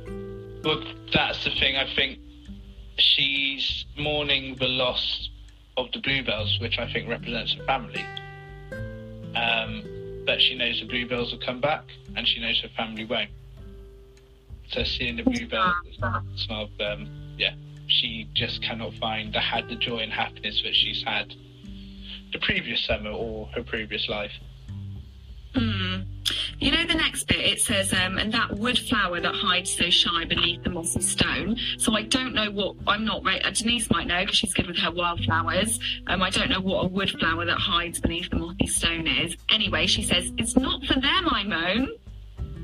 [0.64, 1.76] Well, that's the thing.
[1.76, 2.18] I think
[2.98, 5.30] she's mourning the loss
[5.76, 8.04] of the bluebells, which I think represents her family.
[9.34, 9.82] Um,
[10.26, 11.84] but she knows the bluebells will come back,
[12.16, 13.30] and she knows her family won't.
[14.70, 17.54] So seeing the bluebells, them, um, yeah,
[17.86, 21.34] she just cannot find the had the joy and happiness that she's had
[22.32, 24.32] the previous summer or her previous life.
[25.54, 26.02] Hmm.
[26.58, 29.90] You know the next bit it says, um, and that wood flower that hides so
[29.90, 31.56] shy beneath the mossy stone.
[31.78, 33.44] So I don't know what I'm not right.
[33.44, 35.80] Uh, Denise might know because she's good with her wildflowers.
[36.06, 39.36] Um, I don't know what a wood flower that hides beneath the mossy stone is.
[39.50, 41.88] Anyway, she says it's not for them I moan.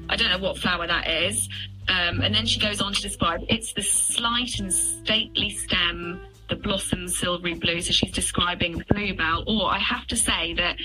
[0.09, 1.49] I don't know what flower that is.
[1.89, 6.57] Um, and then she goes on to describe it's the slight and stately stem, the
[6.57, 7.81] blossom silvery blue.
[7.81, 9.45] So she's describing bluebell.
[9.47, 10.77] Or I have to say that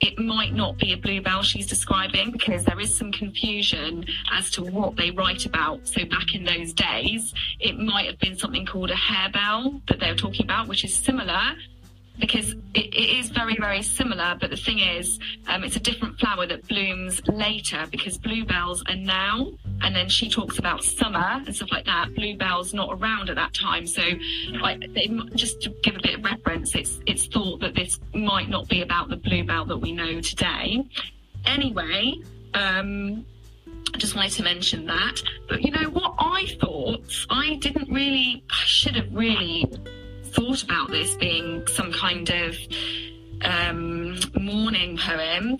[0.00, 4.62] it might not be a bluebell she's describing because there is some confusion as to
[4.62, 5.86] what they write about.
[5.88, 10.10] So back in those days, it might have been something called a harebell that they
[10.10, 11.54] were talking about, which is similar
[12.18, 14.36] because it, it is very, very similar.
[14.40, 18.96] But the thing is, um, it's a different flower that blooms later because bluebells are
[18.96, 19.48] now.
[19.82, 22.14] And then she talks about summer and stuff like that.
[22.14, 23.86] Bluebells not around at that time.
[23.86, 28.48] So, they, just to give a bit of reference, it's it's thought that this might
[28.48, 30.84] not be about the bluebell that we know today.
[31.46, 32.14] Anyway,
[32.54, 33.24] um,
[33.94, 35.22] I just wanted to mention that.
[35.48, 37.26] But you know what I thought?
[37.30, 39.70] I didn't really, I should have really
[40.28, 42.56] thought about this being some kind of
[43.42, 45.58] um, mourning poem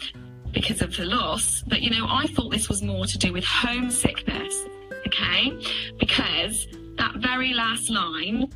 [0.53, 3.45] because of the loss, but you know, I thought this was more to do with
[3.45, 4.65] homesickness,
[5.07, 5.53] okay?
[5.99, 8.51] Because that very last line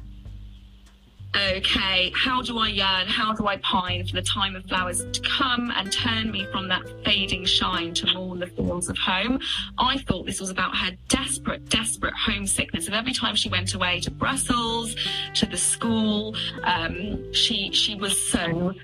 [1.34, 5.20] okay, how do I yearn, how do I pine for the time of flowers to
[5.22, 9.40] come and turn me from that fading shine to mourn the fields of home?
[9.78, 14.00] I thought this was about her desperate, desperate homesickness of every time she went away
[14.00, 14.94] to Brussels,
[15.34, 18.74] to the school, um, she she was so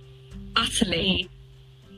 [0.56, 1.28] utterly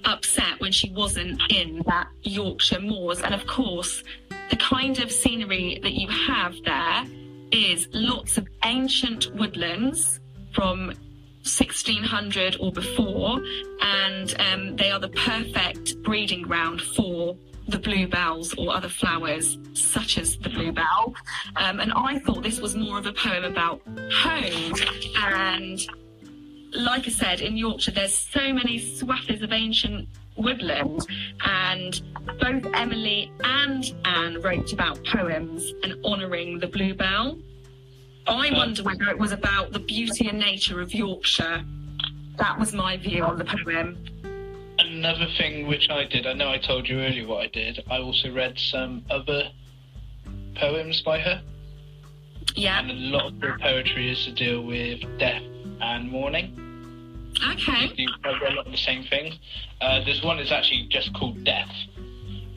[0.04, 3.20] upset when she wasn't in that Yorkshire moors.
[3.20, 4.02] And of course,
[4.50, 7.04] the kind of scenery that you have there
[7.52, 10.19] is lots of ancient woodlands
[10.52, 10.88] from
[11.42, 13.40] 1600 or before,
[13.80, 17.36] and um, they are the perfect breeding ground for
[17.68, 21.14] the bluebells or other flowers such as the bluebell.
[21.56, 23.80] Um, and I thought this was more of a poem about
[24.12, 24.74] home.
[25.16, 25.80] And
[26.72, 31.06] like I said, in Yorkshire, there's so many swathes of ancient woodland,
[31.44, 32.00] and
[32.40, 37.38] both Emily and Anne wrote about poems and honouring the bluebell.
[38.30, 41.64] I wonder whether it was about the beauty and nature of Yorkshire.
[42.38, 43.98] That was my view on the poem.
[44.78, 47.98] Another thing which I did, I know I told you earlier what I did, I
[47.98, 49.50] also read some other
[50.54, 51.42] poems by her.
[52.54, 52.80] Yeah.
[52.80, 55.42] And a lot of her poetry is to deal with death
[55.80, 56.56] and mourning.
[57.52, 57.92] Okay.
[57.96, 59.38] You a lot of the same things.
[59.80, 61.70] Uh, there's one that's actually just called Death.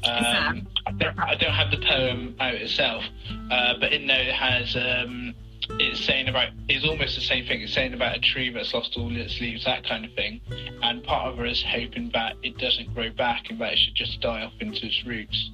[0.05, 3.03] Um, I, don't, I don't have the poem out itself,
[3.51, 5.33] uh, but in there it has um,
[5.71, 7.61] it's saying about it's almost the same thing.
[7.61, 10.41] It's saying about a tree that's lost all its leaves, that kind of thing.
[10.81, 13.95] And part of her is hoping that it doesn't grow back and that it should
[13.95, 15.51] just die off into its roots.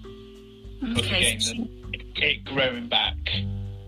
[0.97, 1.35] Okay.
[1.35, 1.69] Again,
[2.15, 3.17] it growing back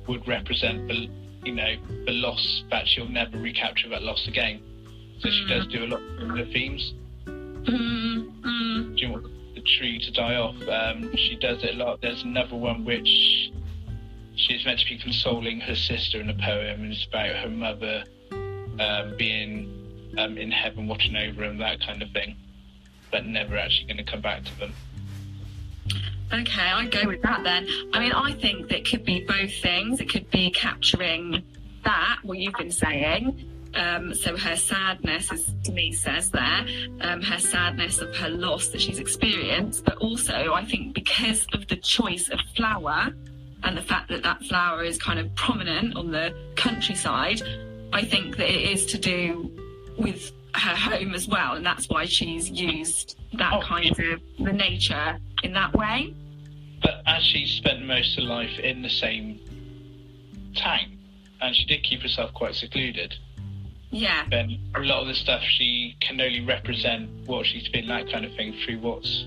[0.07, 1.09] would represent the
[1.43, 4.61] you know the loss that she'll never recapture that loss again.
[5.19, 6.93] So she does do a lot of the themes.
[7.25, 8.97] Mm, mm.
[8.97, 10.55] Do you want the tree to die off?
[10.67, 12.01] Um, she does it a lot.
[12.01, 13.51] There's another one which
[14.47, 18.03] she's meant to be consoling her sister in a poem, and it's about her mother
[18.79, 22.35] um, being um, in heaven watching over them, that kind of thing,
[23.11, 24.73] but never actually going to come back to them.
[26.33, 27.67] Okay, I go with that then.
[27.93, 29.99] I mean, I think that could be both things.
[29.99, 31.43] It could be capturing
[31.83, 33.47] that, what you've been saying.
[33.73, 36.65] Um, so her sadness, as Denise says there,
[37.01, 41.67] um, her sadness of her loss that she's experienced, but also I think because of
[41.67, 43.13] the choice of flower
[43.63, 47.41] and the fact that that flower is kind of prominent on the countryside,
[47.93, 49.51] I think that it is to do
[49.97, 54.51] with her home as well, and that's why she's used that Oh, kind of the
[54.53, 56.13] nature in that way.
[56.81, 59.39] But as she spent most of her life in the same
[60.55, 60.97] town,
[61.41, 63.13] and she did keep herself quite secluded,
[63.91, 64.25] Yeah.
[64.29, 68.25] then a lot of the stuff she can only represent what she's been, that kind
[68.25, 69.25] of thing, through what's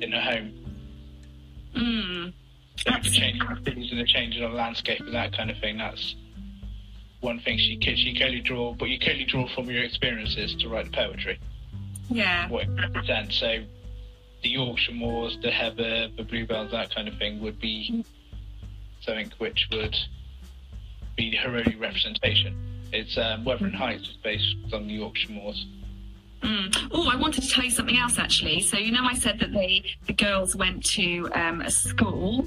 [0.00, 0.52] in her home.
[1.74, 2.32] Mm.
[2.84, 5.78] The changing of things and the changing of the landscape and that kind of thing.
[5.78, 6.14] That's
[7.20, 9.82] one thing she can, she can only draw, but you can only draw from your
[9.82, 11.38] experiences to write the poetry,
[12.08, 12.48] Yeah.
[12.48, 13.36] what it represents.
[13.36, 13.58] So
[14.42, 18.04] the Yorkshire Moors, the heather, the bluebells, that kind of thing would be
[19.00, 19.96] something which would
[21.16, 22.56] be her only representation.
[22.92, 25.66] It's um, Wuthering Heights is based on the Yorkshire Moors.
[26.42, 26.88] Mm.
[26.92, 28.60] Oh, I wanted to tell you something else actually.
[28.60, 32.46] So you know, I said that they the girls went to um, a school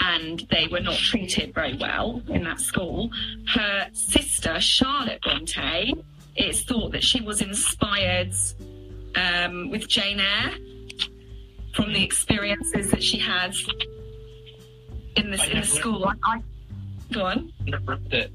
[0.00, 3.10] and they were not treated very well in that school.
[3.48, 5.94] Her sister Charlotte Bronte,
[6.36, 8.32] it's thought that she was inspired
[9.16, 10.54] um, with Jane Eyre
[11.74, 13.54] from the experiences that she had
[15.16, 16.04] in the I in the school.
[16.06, 16.42] I, I
[17.12, 17.52] go on.
[17.66, 18.32] Never read it.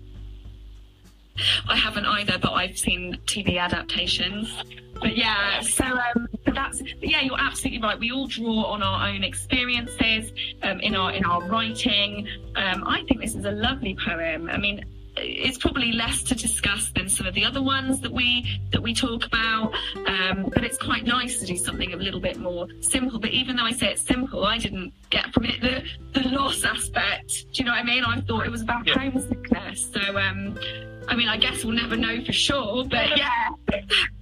[1.67, 4.53] I haven't either, but I've seen TV adaptations.
[5.01, 7.97] But yeah, so um, so that's but yeah, you're absolutely right.
[7.97, 10.31] We all draw on our own experiences
[10.61, 12.27] um, in our in our writing.
[12.55, 14.49] Um, I think this is a lovely poem.
[14.49, 14.83] I mean,
[15.15, 18.93] it's probably less to discuss than some of the other ones that we that we
[18.93, 19.73] talk about.
[20.05, 23.19] Um, but it's quite nice to do something a little bit more simple.
[23.19, 25.83] But even though I say it's simple, I didn't get from it the
[26.19, 27.45] the loss aspect.
[27.53, 28.03] Do you know what I mean?
[28.03, 28.99] I thought it was about Yeah.
[28.99, 29.91] homesickness.
[29.93, 30.57] So um,
[31.09, 32.85] I mean, I guess we'll never know for sure.
[32.85, 33.49] But yeah,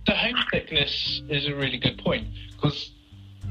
[0.05, 2.91] The homesickness is a really good point because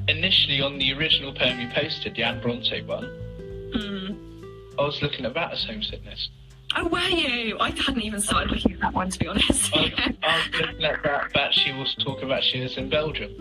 [0.09, 3.05] initially on the original poem you posted, the Anne Bronte one,
[3.75, 4.17] Mm.
[4.79, 6.31] I was looking at that as homesickness.
[6.77, 7.59] Oh, were you?
[7.61, 9.75] I hadn't even started looking at that one to be honest.
[9.77, 13.33] I, I was looking at that that she was talking about she was in Belgium.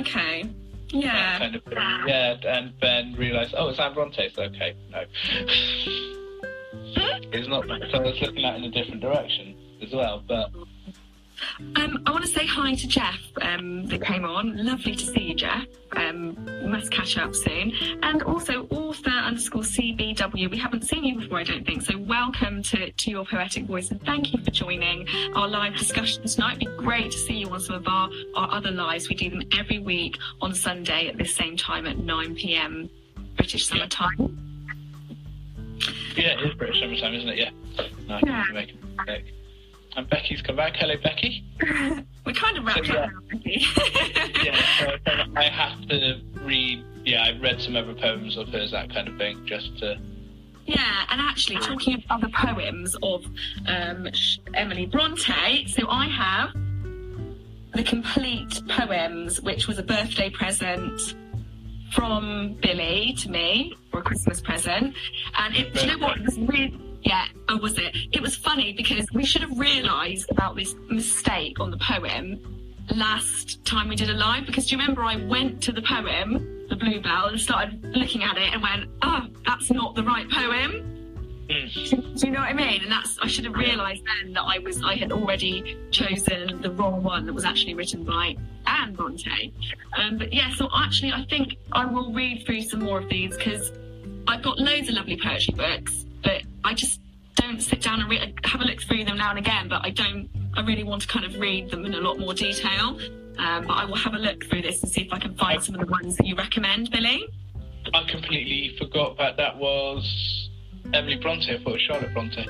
[0.00, 0.44] okay.
[0.92, 1.38] Yeah.
[1.38, 1.62] kind of.
[1.72, 4.28] Yeah, and then realised, oh, it's Anne Bronte.
[4.34, 5.04] So okay, no,
[6.96, 7.64] it's not.
[7.66, 10.22] So it's looking at it in a different direction as well.
[10.26, 10.50] But
[11.76, 14.62] Um, I want to say hi to Jeff um, that came on.
[14.64, 15.64] Lovely to see you, Jeff.
[15.96, 16.36] Um,
[16.70, 17.72] must catch up soon.
[18.02, 20.50] And also author underscore CBW.
[20.50, 21.82] We haven't seen you before, I don't think.
[21.82, 26.26] So welcome to, to your poetic voice and thank you for joining our live discussion
[26.26, 26.56] tonight.
[26.60, 29.08] It'd be great to see you on some of our, our other lives.
[29.08, 32.90] We do them every week on Sunday at this same time at 9 p.m.
[33.36, 34.49] British Summer Time.
[36.16, 37.38] Yeah, it is British summertime, isn't it?
[37.38, 37.50] Yeah.
[38.08, 38.44] No, I Yeah.
[38.52, 38.74] make
[39.08, 39.22] a.
[39.96, 40.74] And Becky's come back.
[40.76, 41.44] Hello, Becky.
[42.24, 43.06] We're kind of wrapped So, up yeah.
[43.06, 43.66] now, Becky.
[44.44, 46.84] yeah, so I have to read.
[47.04, 49.98] Yeah, I've read some other poems of hers, that kind of thing, just to.
[50.66, 53.24] Yeah, and actually, talking of other poems of
[53.66, 54.06] um,
[54.54, 56.52] Emily Bronte, so I have
[57.72, 61.16] the complete poems, which was a birthday present
[61.92, 64.94] from Billy to me for a Christmas present.
[65.38, 66.18] And it, do you know what?
[66.18, 67.96] It was really, yeah, oh, was it?
[68.12, 72.40] It was funny because we should have realised about this mistake on the poem
[72.94, 76.66] last time we did a live because do you remember I went to the poem,
[76.68, 80.99] the Bluebell, and started looking at it and went, oh, that's not the right poem.
[81.50, 82.20] Mm.
[82.20, 82.82] Do, you know what I mean?
[82.82, 86.70] And that's I should have realised then that I was I had already chosen the
[86.70, 88.36] wrong one that was actually written by
[88.66, 89.52] Anne Bronte.
[89.98, 93.36] Um, but yeah, so actually I think I will read through some more of these
[93.36, 93.72] because
[94.28, 97.00] I've got loads of lovely poetry books, but I just
[97.34, 99.68] don't sit down and re- have a look through them now and again.
[99.68, 100.28] But I don't.
[100.54, 102.98] I really want to kind of read them in a lot more detail.
[103.38, 105.62] Um, but I will have a look through this and see if I can find
[105.62, 107.26] some of the ones that you recommend, Billy.
[107.94, 110.39] I completely forgot that that was
[110.92, 111.52] Emily Bronte.
[111.52, 112.46] I thought it was Charlotte Bronte.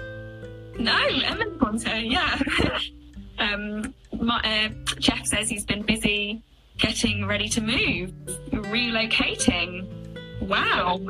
[0.78, 2.40] No, Emily Bronte, yeah.
[3.38, 6.42] um, my, uh, Jeff says he's been busy
[6.78, 8.10] getting ready to move,
[8.50, 9.86] relocating.
[10.40, 11.00] Wow.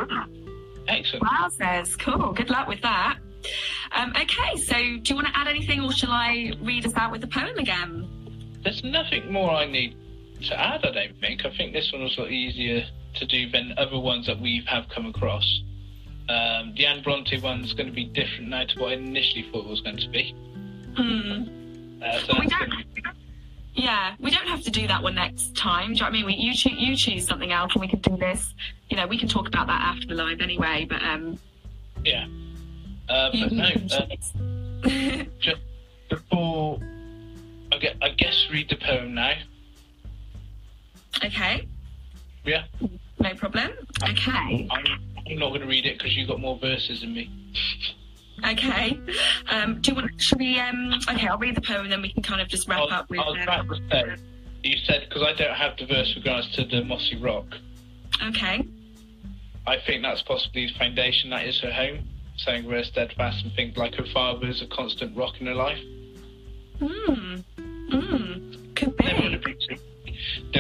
[0.89, 1.22] Excellent.
[1.22, 2.33] Wow, says, cool.
[2.33, 3.18] Good luck with that.
[3.93, 7.12] Um, okay, so do you want to add anything, or shall I read us out
[7.12, 8.09] with the poem again?
[8.62, 9.97] There's nothing more I need
[10.49, 11.45] to add, I don't think.
[11.45, 14.62] I think this one was a lot easier to do than other ones that we
[14.66, 15.62] have come across.
[16.31, 19.64] Um, the Anne Bronte one's going to be different now to what I initially thought
[19.64, 20.33] it was going to be.
[20.97, 22.03] Hmm.
[22.03, 23.03] Uh, so Well, we don't, be-
[23.74, 25.89] yeah, we don't have to do that one next time.
[25.89, 26.26] Do you know what I mean?
[26.26, 28.55] We, you, choo- you choose something else, and we can do this.
[28.91, 30.87] You know, we can talk about that after the live anyway.
[30.89, 31.37] But um,
[32.05, 32.26] yeah.
[33.09, 35.61] Uh, but no, uh, just
[36.09, 36.78] before
[37.72, 39.35] I, get, I guess read the poem now.
[41.24, 41.66] okay,
[42.45, 42.64] Yeah,
[43.18, 43.72] no problem.
[44.05, 44.85] Okay, I'm,
[45.31, 47.31] I'm not going to read it because you've got more verses than me.
[48.47, 48.99] okay.
[49.49, 50.20] Um, do you want?
[50.20, 50.59] Should we?
[50.59, 52.97] Um, okay, I'll read the poem, and then we can kind of just wrap I,
[52.97, 53.20] up with.
[53.20, 54.16] I was um, to say,
[54.62, 57.47] you said because I don't have the verse regards to the mossy rock.
[58.24, 58.66] okay.
[59.66, 62.09] I think that's possibly the foundation that is her home,
[62.39, 65.78] saying we're steadfast and think like her father is a constant rock in her life.
[66.78, 67.37] Hmm.
[67.91, 68.30] Hmm.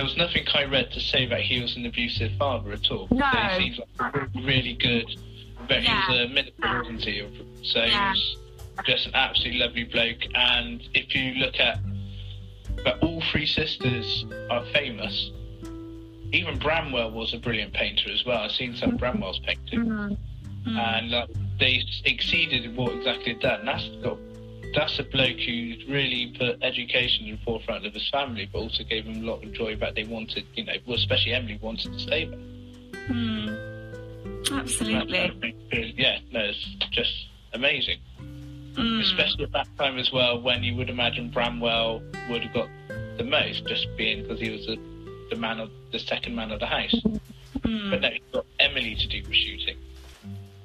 [0.00, 3.06] There was nothing I read to say that he was an abusive father at all.
[3.10, 3.30] No.
[3.34, 5.04] So he seems like a really good,
[5.68, 6.06] but Yeah.
[6.06, 7.22] he was a minister, wasn't he?
[7.64, 8.14] So Yeah.
[8.14, 8.36] he was
[8.86, 10.26] just an absolutely lovely bloke.
[10.34, 11.80] And if you look at,
[12.82, 15.32] but all three sisters are famous.
[16.32, 18.38] Even Branwell was a brilliant painter as well.
[18.38, 20.14] I've seen some Branwell's painting Hmm.
[20.64, 20.78] Hmm.
[20.78, 21.26] and uh,
[21.58, 23.66] they exceeded what exactly done.
[23.66, 24.16] That's got,
[24.74, 28.84] that's a bloke who really put education in the forefront of his family, but also
[28.84, 31.92] gave them a lot of joy that they wanted, you know, well, especially Emily wanted
[31.92, 32.38] to stay there.
[33.06, 33.48] Hmm.
[34.52, 35.54] Absolutely.
[35.96, 37.12] Yeah, no, it's just
[37.52, 37.98] amazing.
[38.76, 39.00] Hmm.
[39.00, 42.68] Especially at that time as well, when you would imagine Branwell would have got
[43.18, 44.78] the most, just being because he was the,
[45.30, 46.94] the man of the second man of the house.
[47.64, 47.90] Hmm.
[47.90, 49.76] But no, he got Emily to do the shooting.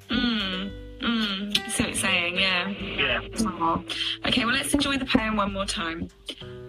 [0.09, 0.71] Mm,
[1.05, 1.71] mm.
[1.71, 2.69] So it's saying, yeah.
[2.69, 3.21] Yeah.
[4.25, 6.09] Okay, well, let's enjoy the poem one more time.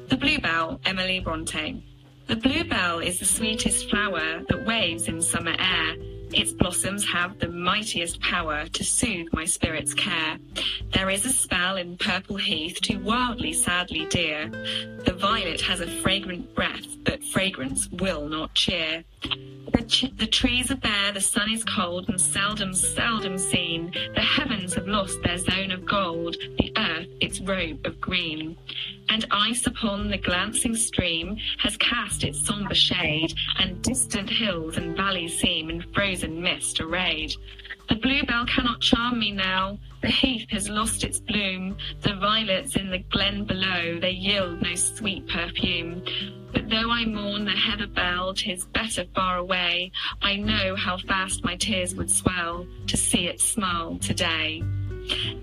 [0.08, 1.82] The Bluebell, Emily Bronte.
[2.26, 5.96] The bluebell is the sweetest flower that waves in summer air.
[6.32, 10.38] Its blossoms have the mightiest power to soothe my spirit's care.
[10.92, 14.48] There is a spell in purple heath too wildly, sadly dear.
[15.04, 19.04] The violet has a fragrant breath, but fragrance will not cheer.
[19.72, 23.92] The, ch- the trees are bare, the sun is cold and seldom, seldom seen.
[24.14, 28.56] The heavens have lost their zone of gold, the earth its robe of green.
[29.08, 34.96] And ice upon the glancing stream has cast its sombre shade, and distant hills and
[34.96, 37.34] valleys seem in frozen mist arrayed.
[37.88, 39.78] The bluebell cannot charm me now.
[40.02, 41.76] The heath has lost its bloom.
[42.00, 46.02] The violets in the glen below, they yield no sweet perfume.
[46.52, 49.92] But though I mourn the heather bell, 'tis better far away.
[50.22, 54.62] I know how fast my tears would swell to see it smile today.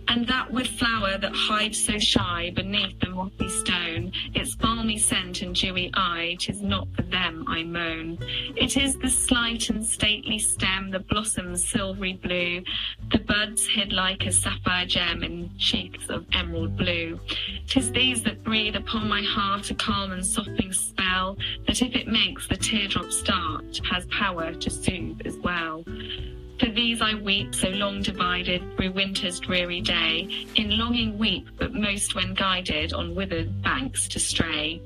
[0.08, 5.42] And that with flower that hides so shy beneath the mossy stone, its balmy scent
[5.42, 8.20] and dewy eye, 'tis not for them I moan.
[8.56, 12.64] It is the slight and stately stem, the blossoms silvery blue,
[13.12, 17.20] the buds hid like a sapphire gem in sheaths of emerald blue.
[17.68, 22.08] 'Tis these that breathe upon my heart a calm and softening spell, that if it
[22.08, 25.84] makes the teardrop start, has power to soothe as well.
[26.60, 31.74] For these I weep, so long divided through winter's dreary day, in longing weep, but
[31.74, 34.82] most when guided on withered banks to stray.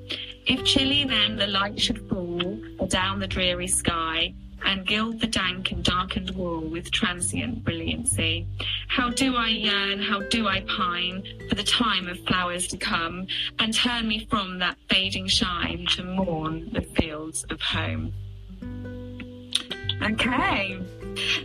[0.46, 4.34] If chilly then the light should fall adown the dreary sky,
[4.66, 8.48] and gild the dank and darkened wall with transient brilliancy.
[8.88, 13.28] How do I yearn, how do I pine for the time of flowers to come,
[13.60, 18.14] and turn me from that fading shine to mourn the fields of home.
[20.04, 20.80] Okay.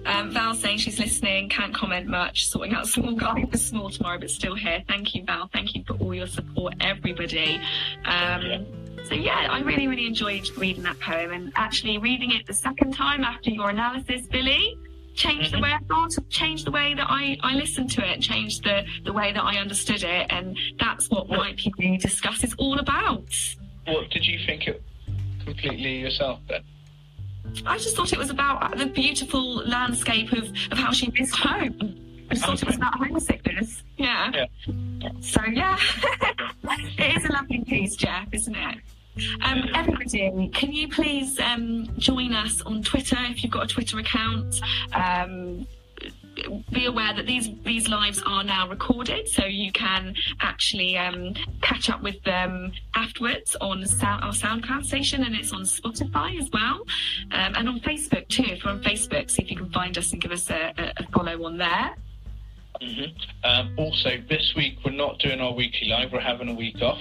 [0.07, 4.19] Um, Val saying she's listening, can't comment much, sorting out small guy for small tomorrow,
[4.19, 4.83] but still here.
[4.89, 5.49] Thank you, Val.
[5.53, 7.61] Thank you for all your support, everybody.
[8.05, 8.67] Um,
[9.09, 12.95] So yeah, I really, really enjoyed reading that poem and actually reading it the second
[12.95, 14.79] time after your analysis, Billy.
[15.15, 18.65] Changed the way I thought, changed the way that I, I listened to it, changed
[18.65, 23.29] the, the way that I understood it, and that's what YPV Discuss is all about.
[23.87, 24.83] What did you think it
[25.45, 26.63] completely yourself then?
[27.67, 32.27] I just thought it was about the beautiful landscape of, of how she missed home.
[32.31, 33.83] I just thought it was about homesickness.
[33.97, 34.47] Yeah.
[34.67, 35.11] Yeah.
[35.21, 35.79] So yeah,
[36.65, 38.79] it is a lovely piece, Jeff, isn't it?
[39.43, 43.99] Um, everybody, can you please um, join us on Twitter if you've got a Twitter
[43.99, 44.61] account?
[44.95, 45.67] Um,
[46.73, 51.91] be aware that these these lives are now recorded, so you can actually um, catch
[51.91, 56.83] up with them afterwards on sound, our SoundCloud station, and it's on Spotify as well,
[57.33, 58.45] um, and on Facebook too.
[58.45, 61.07] If you're on Facebook, see if you can find us and give us a, a,
[61.13, 61.95] follow on there.
[62.81, 63.45] Mm-hmm.
[63.45, 66.13] Um, also, this week we're not doing our weekly live.
[66.13, 67.01] We're having a week off.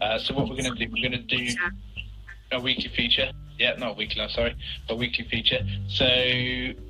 [0.00, 1.54] Uh, so what we're going to do, we're going to do
[2.50, 3.30] a weekly feature.
[3.62, 4.56] Yeah, not weekly live, sorry,
[4.88, 5.64] a weekly feature.
[5.86, 6.04] So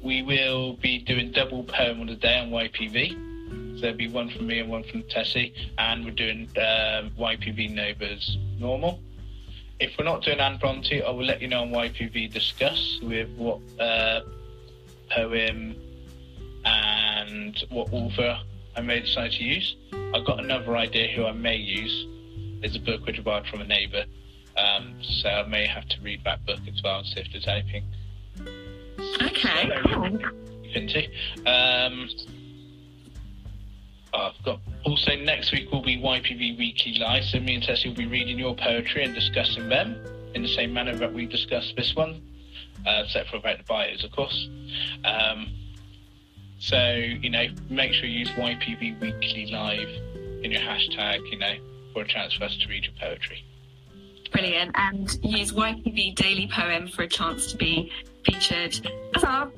[0.02, 3.74] we will be doing double poem on the day on YPV.
[3.74, 7.74] So there'll be one from me and one from Tessie, and we're doing um, YPV
[7.74, 9.00] Nova's normal.
[9.80, 13.28] If we're not doing Anne Bronte, I will let you know on YPV Discuss with
[13.36, 14.22] what uh,
[15.10, 15.76] poem
[16.64, 18.40] and what author
[18.74, 19.76] I may decide to use.
[20.14, 22.06] I've got another idea who I may use.
[22.62, 24.06] There's a book which I borrowed from a neighbour,
[24.57, 27.48] um, so I may have to read that book as well and see if there's
[27.48, 27.84] anything.
[29.22, 30.18] Okay, cool.
[30.74, 31.05] Into.
[31.46, 32.09] Um,
[34.14, 37.96] I've got also next week will be YPV Weekly Live, so me and Tessie will
[37.96, 39.96] be reading your poetry and discussing them
[40.34, 42.22] in the same manner that we discussed this one,
[42.86, 44.48] uh, except for about the bios, of course.
[45.05, 45.48] Um,
[46.59, 49.88] so, you know, make sure you use YPV Weekly Live
[50.44, 51.55] in your hashtag, you know,
[51.92, 53.44] for a chance for us to read your poetry.
[54.32, 54.72] Brilliant.
[54.74, 57.90] And use YPV Daily Poem for a chance to be
[58.24, 59.50] featured as our.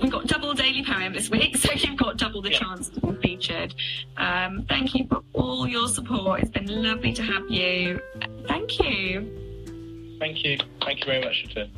[0.00, 2.60] We've got double daily poem this week, so you've got double the Yeah.
[2.60, 3.74] chance to be featured.
[4.16, 6.40] Um, thank you for all your support.
[6.40, 8.00] It's been lovely to have you.
[8.48, 10.16] Thank you.
[10.18, 10.58] Thank you.
[10.80, 11.70] Thank you very much, Return.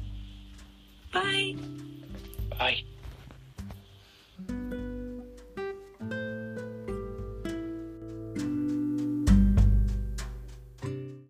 [1.13, 1.57] Bye.
[2.57, 2.85] Bye.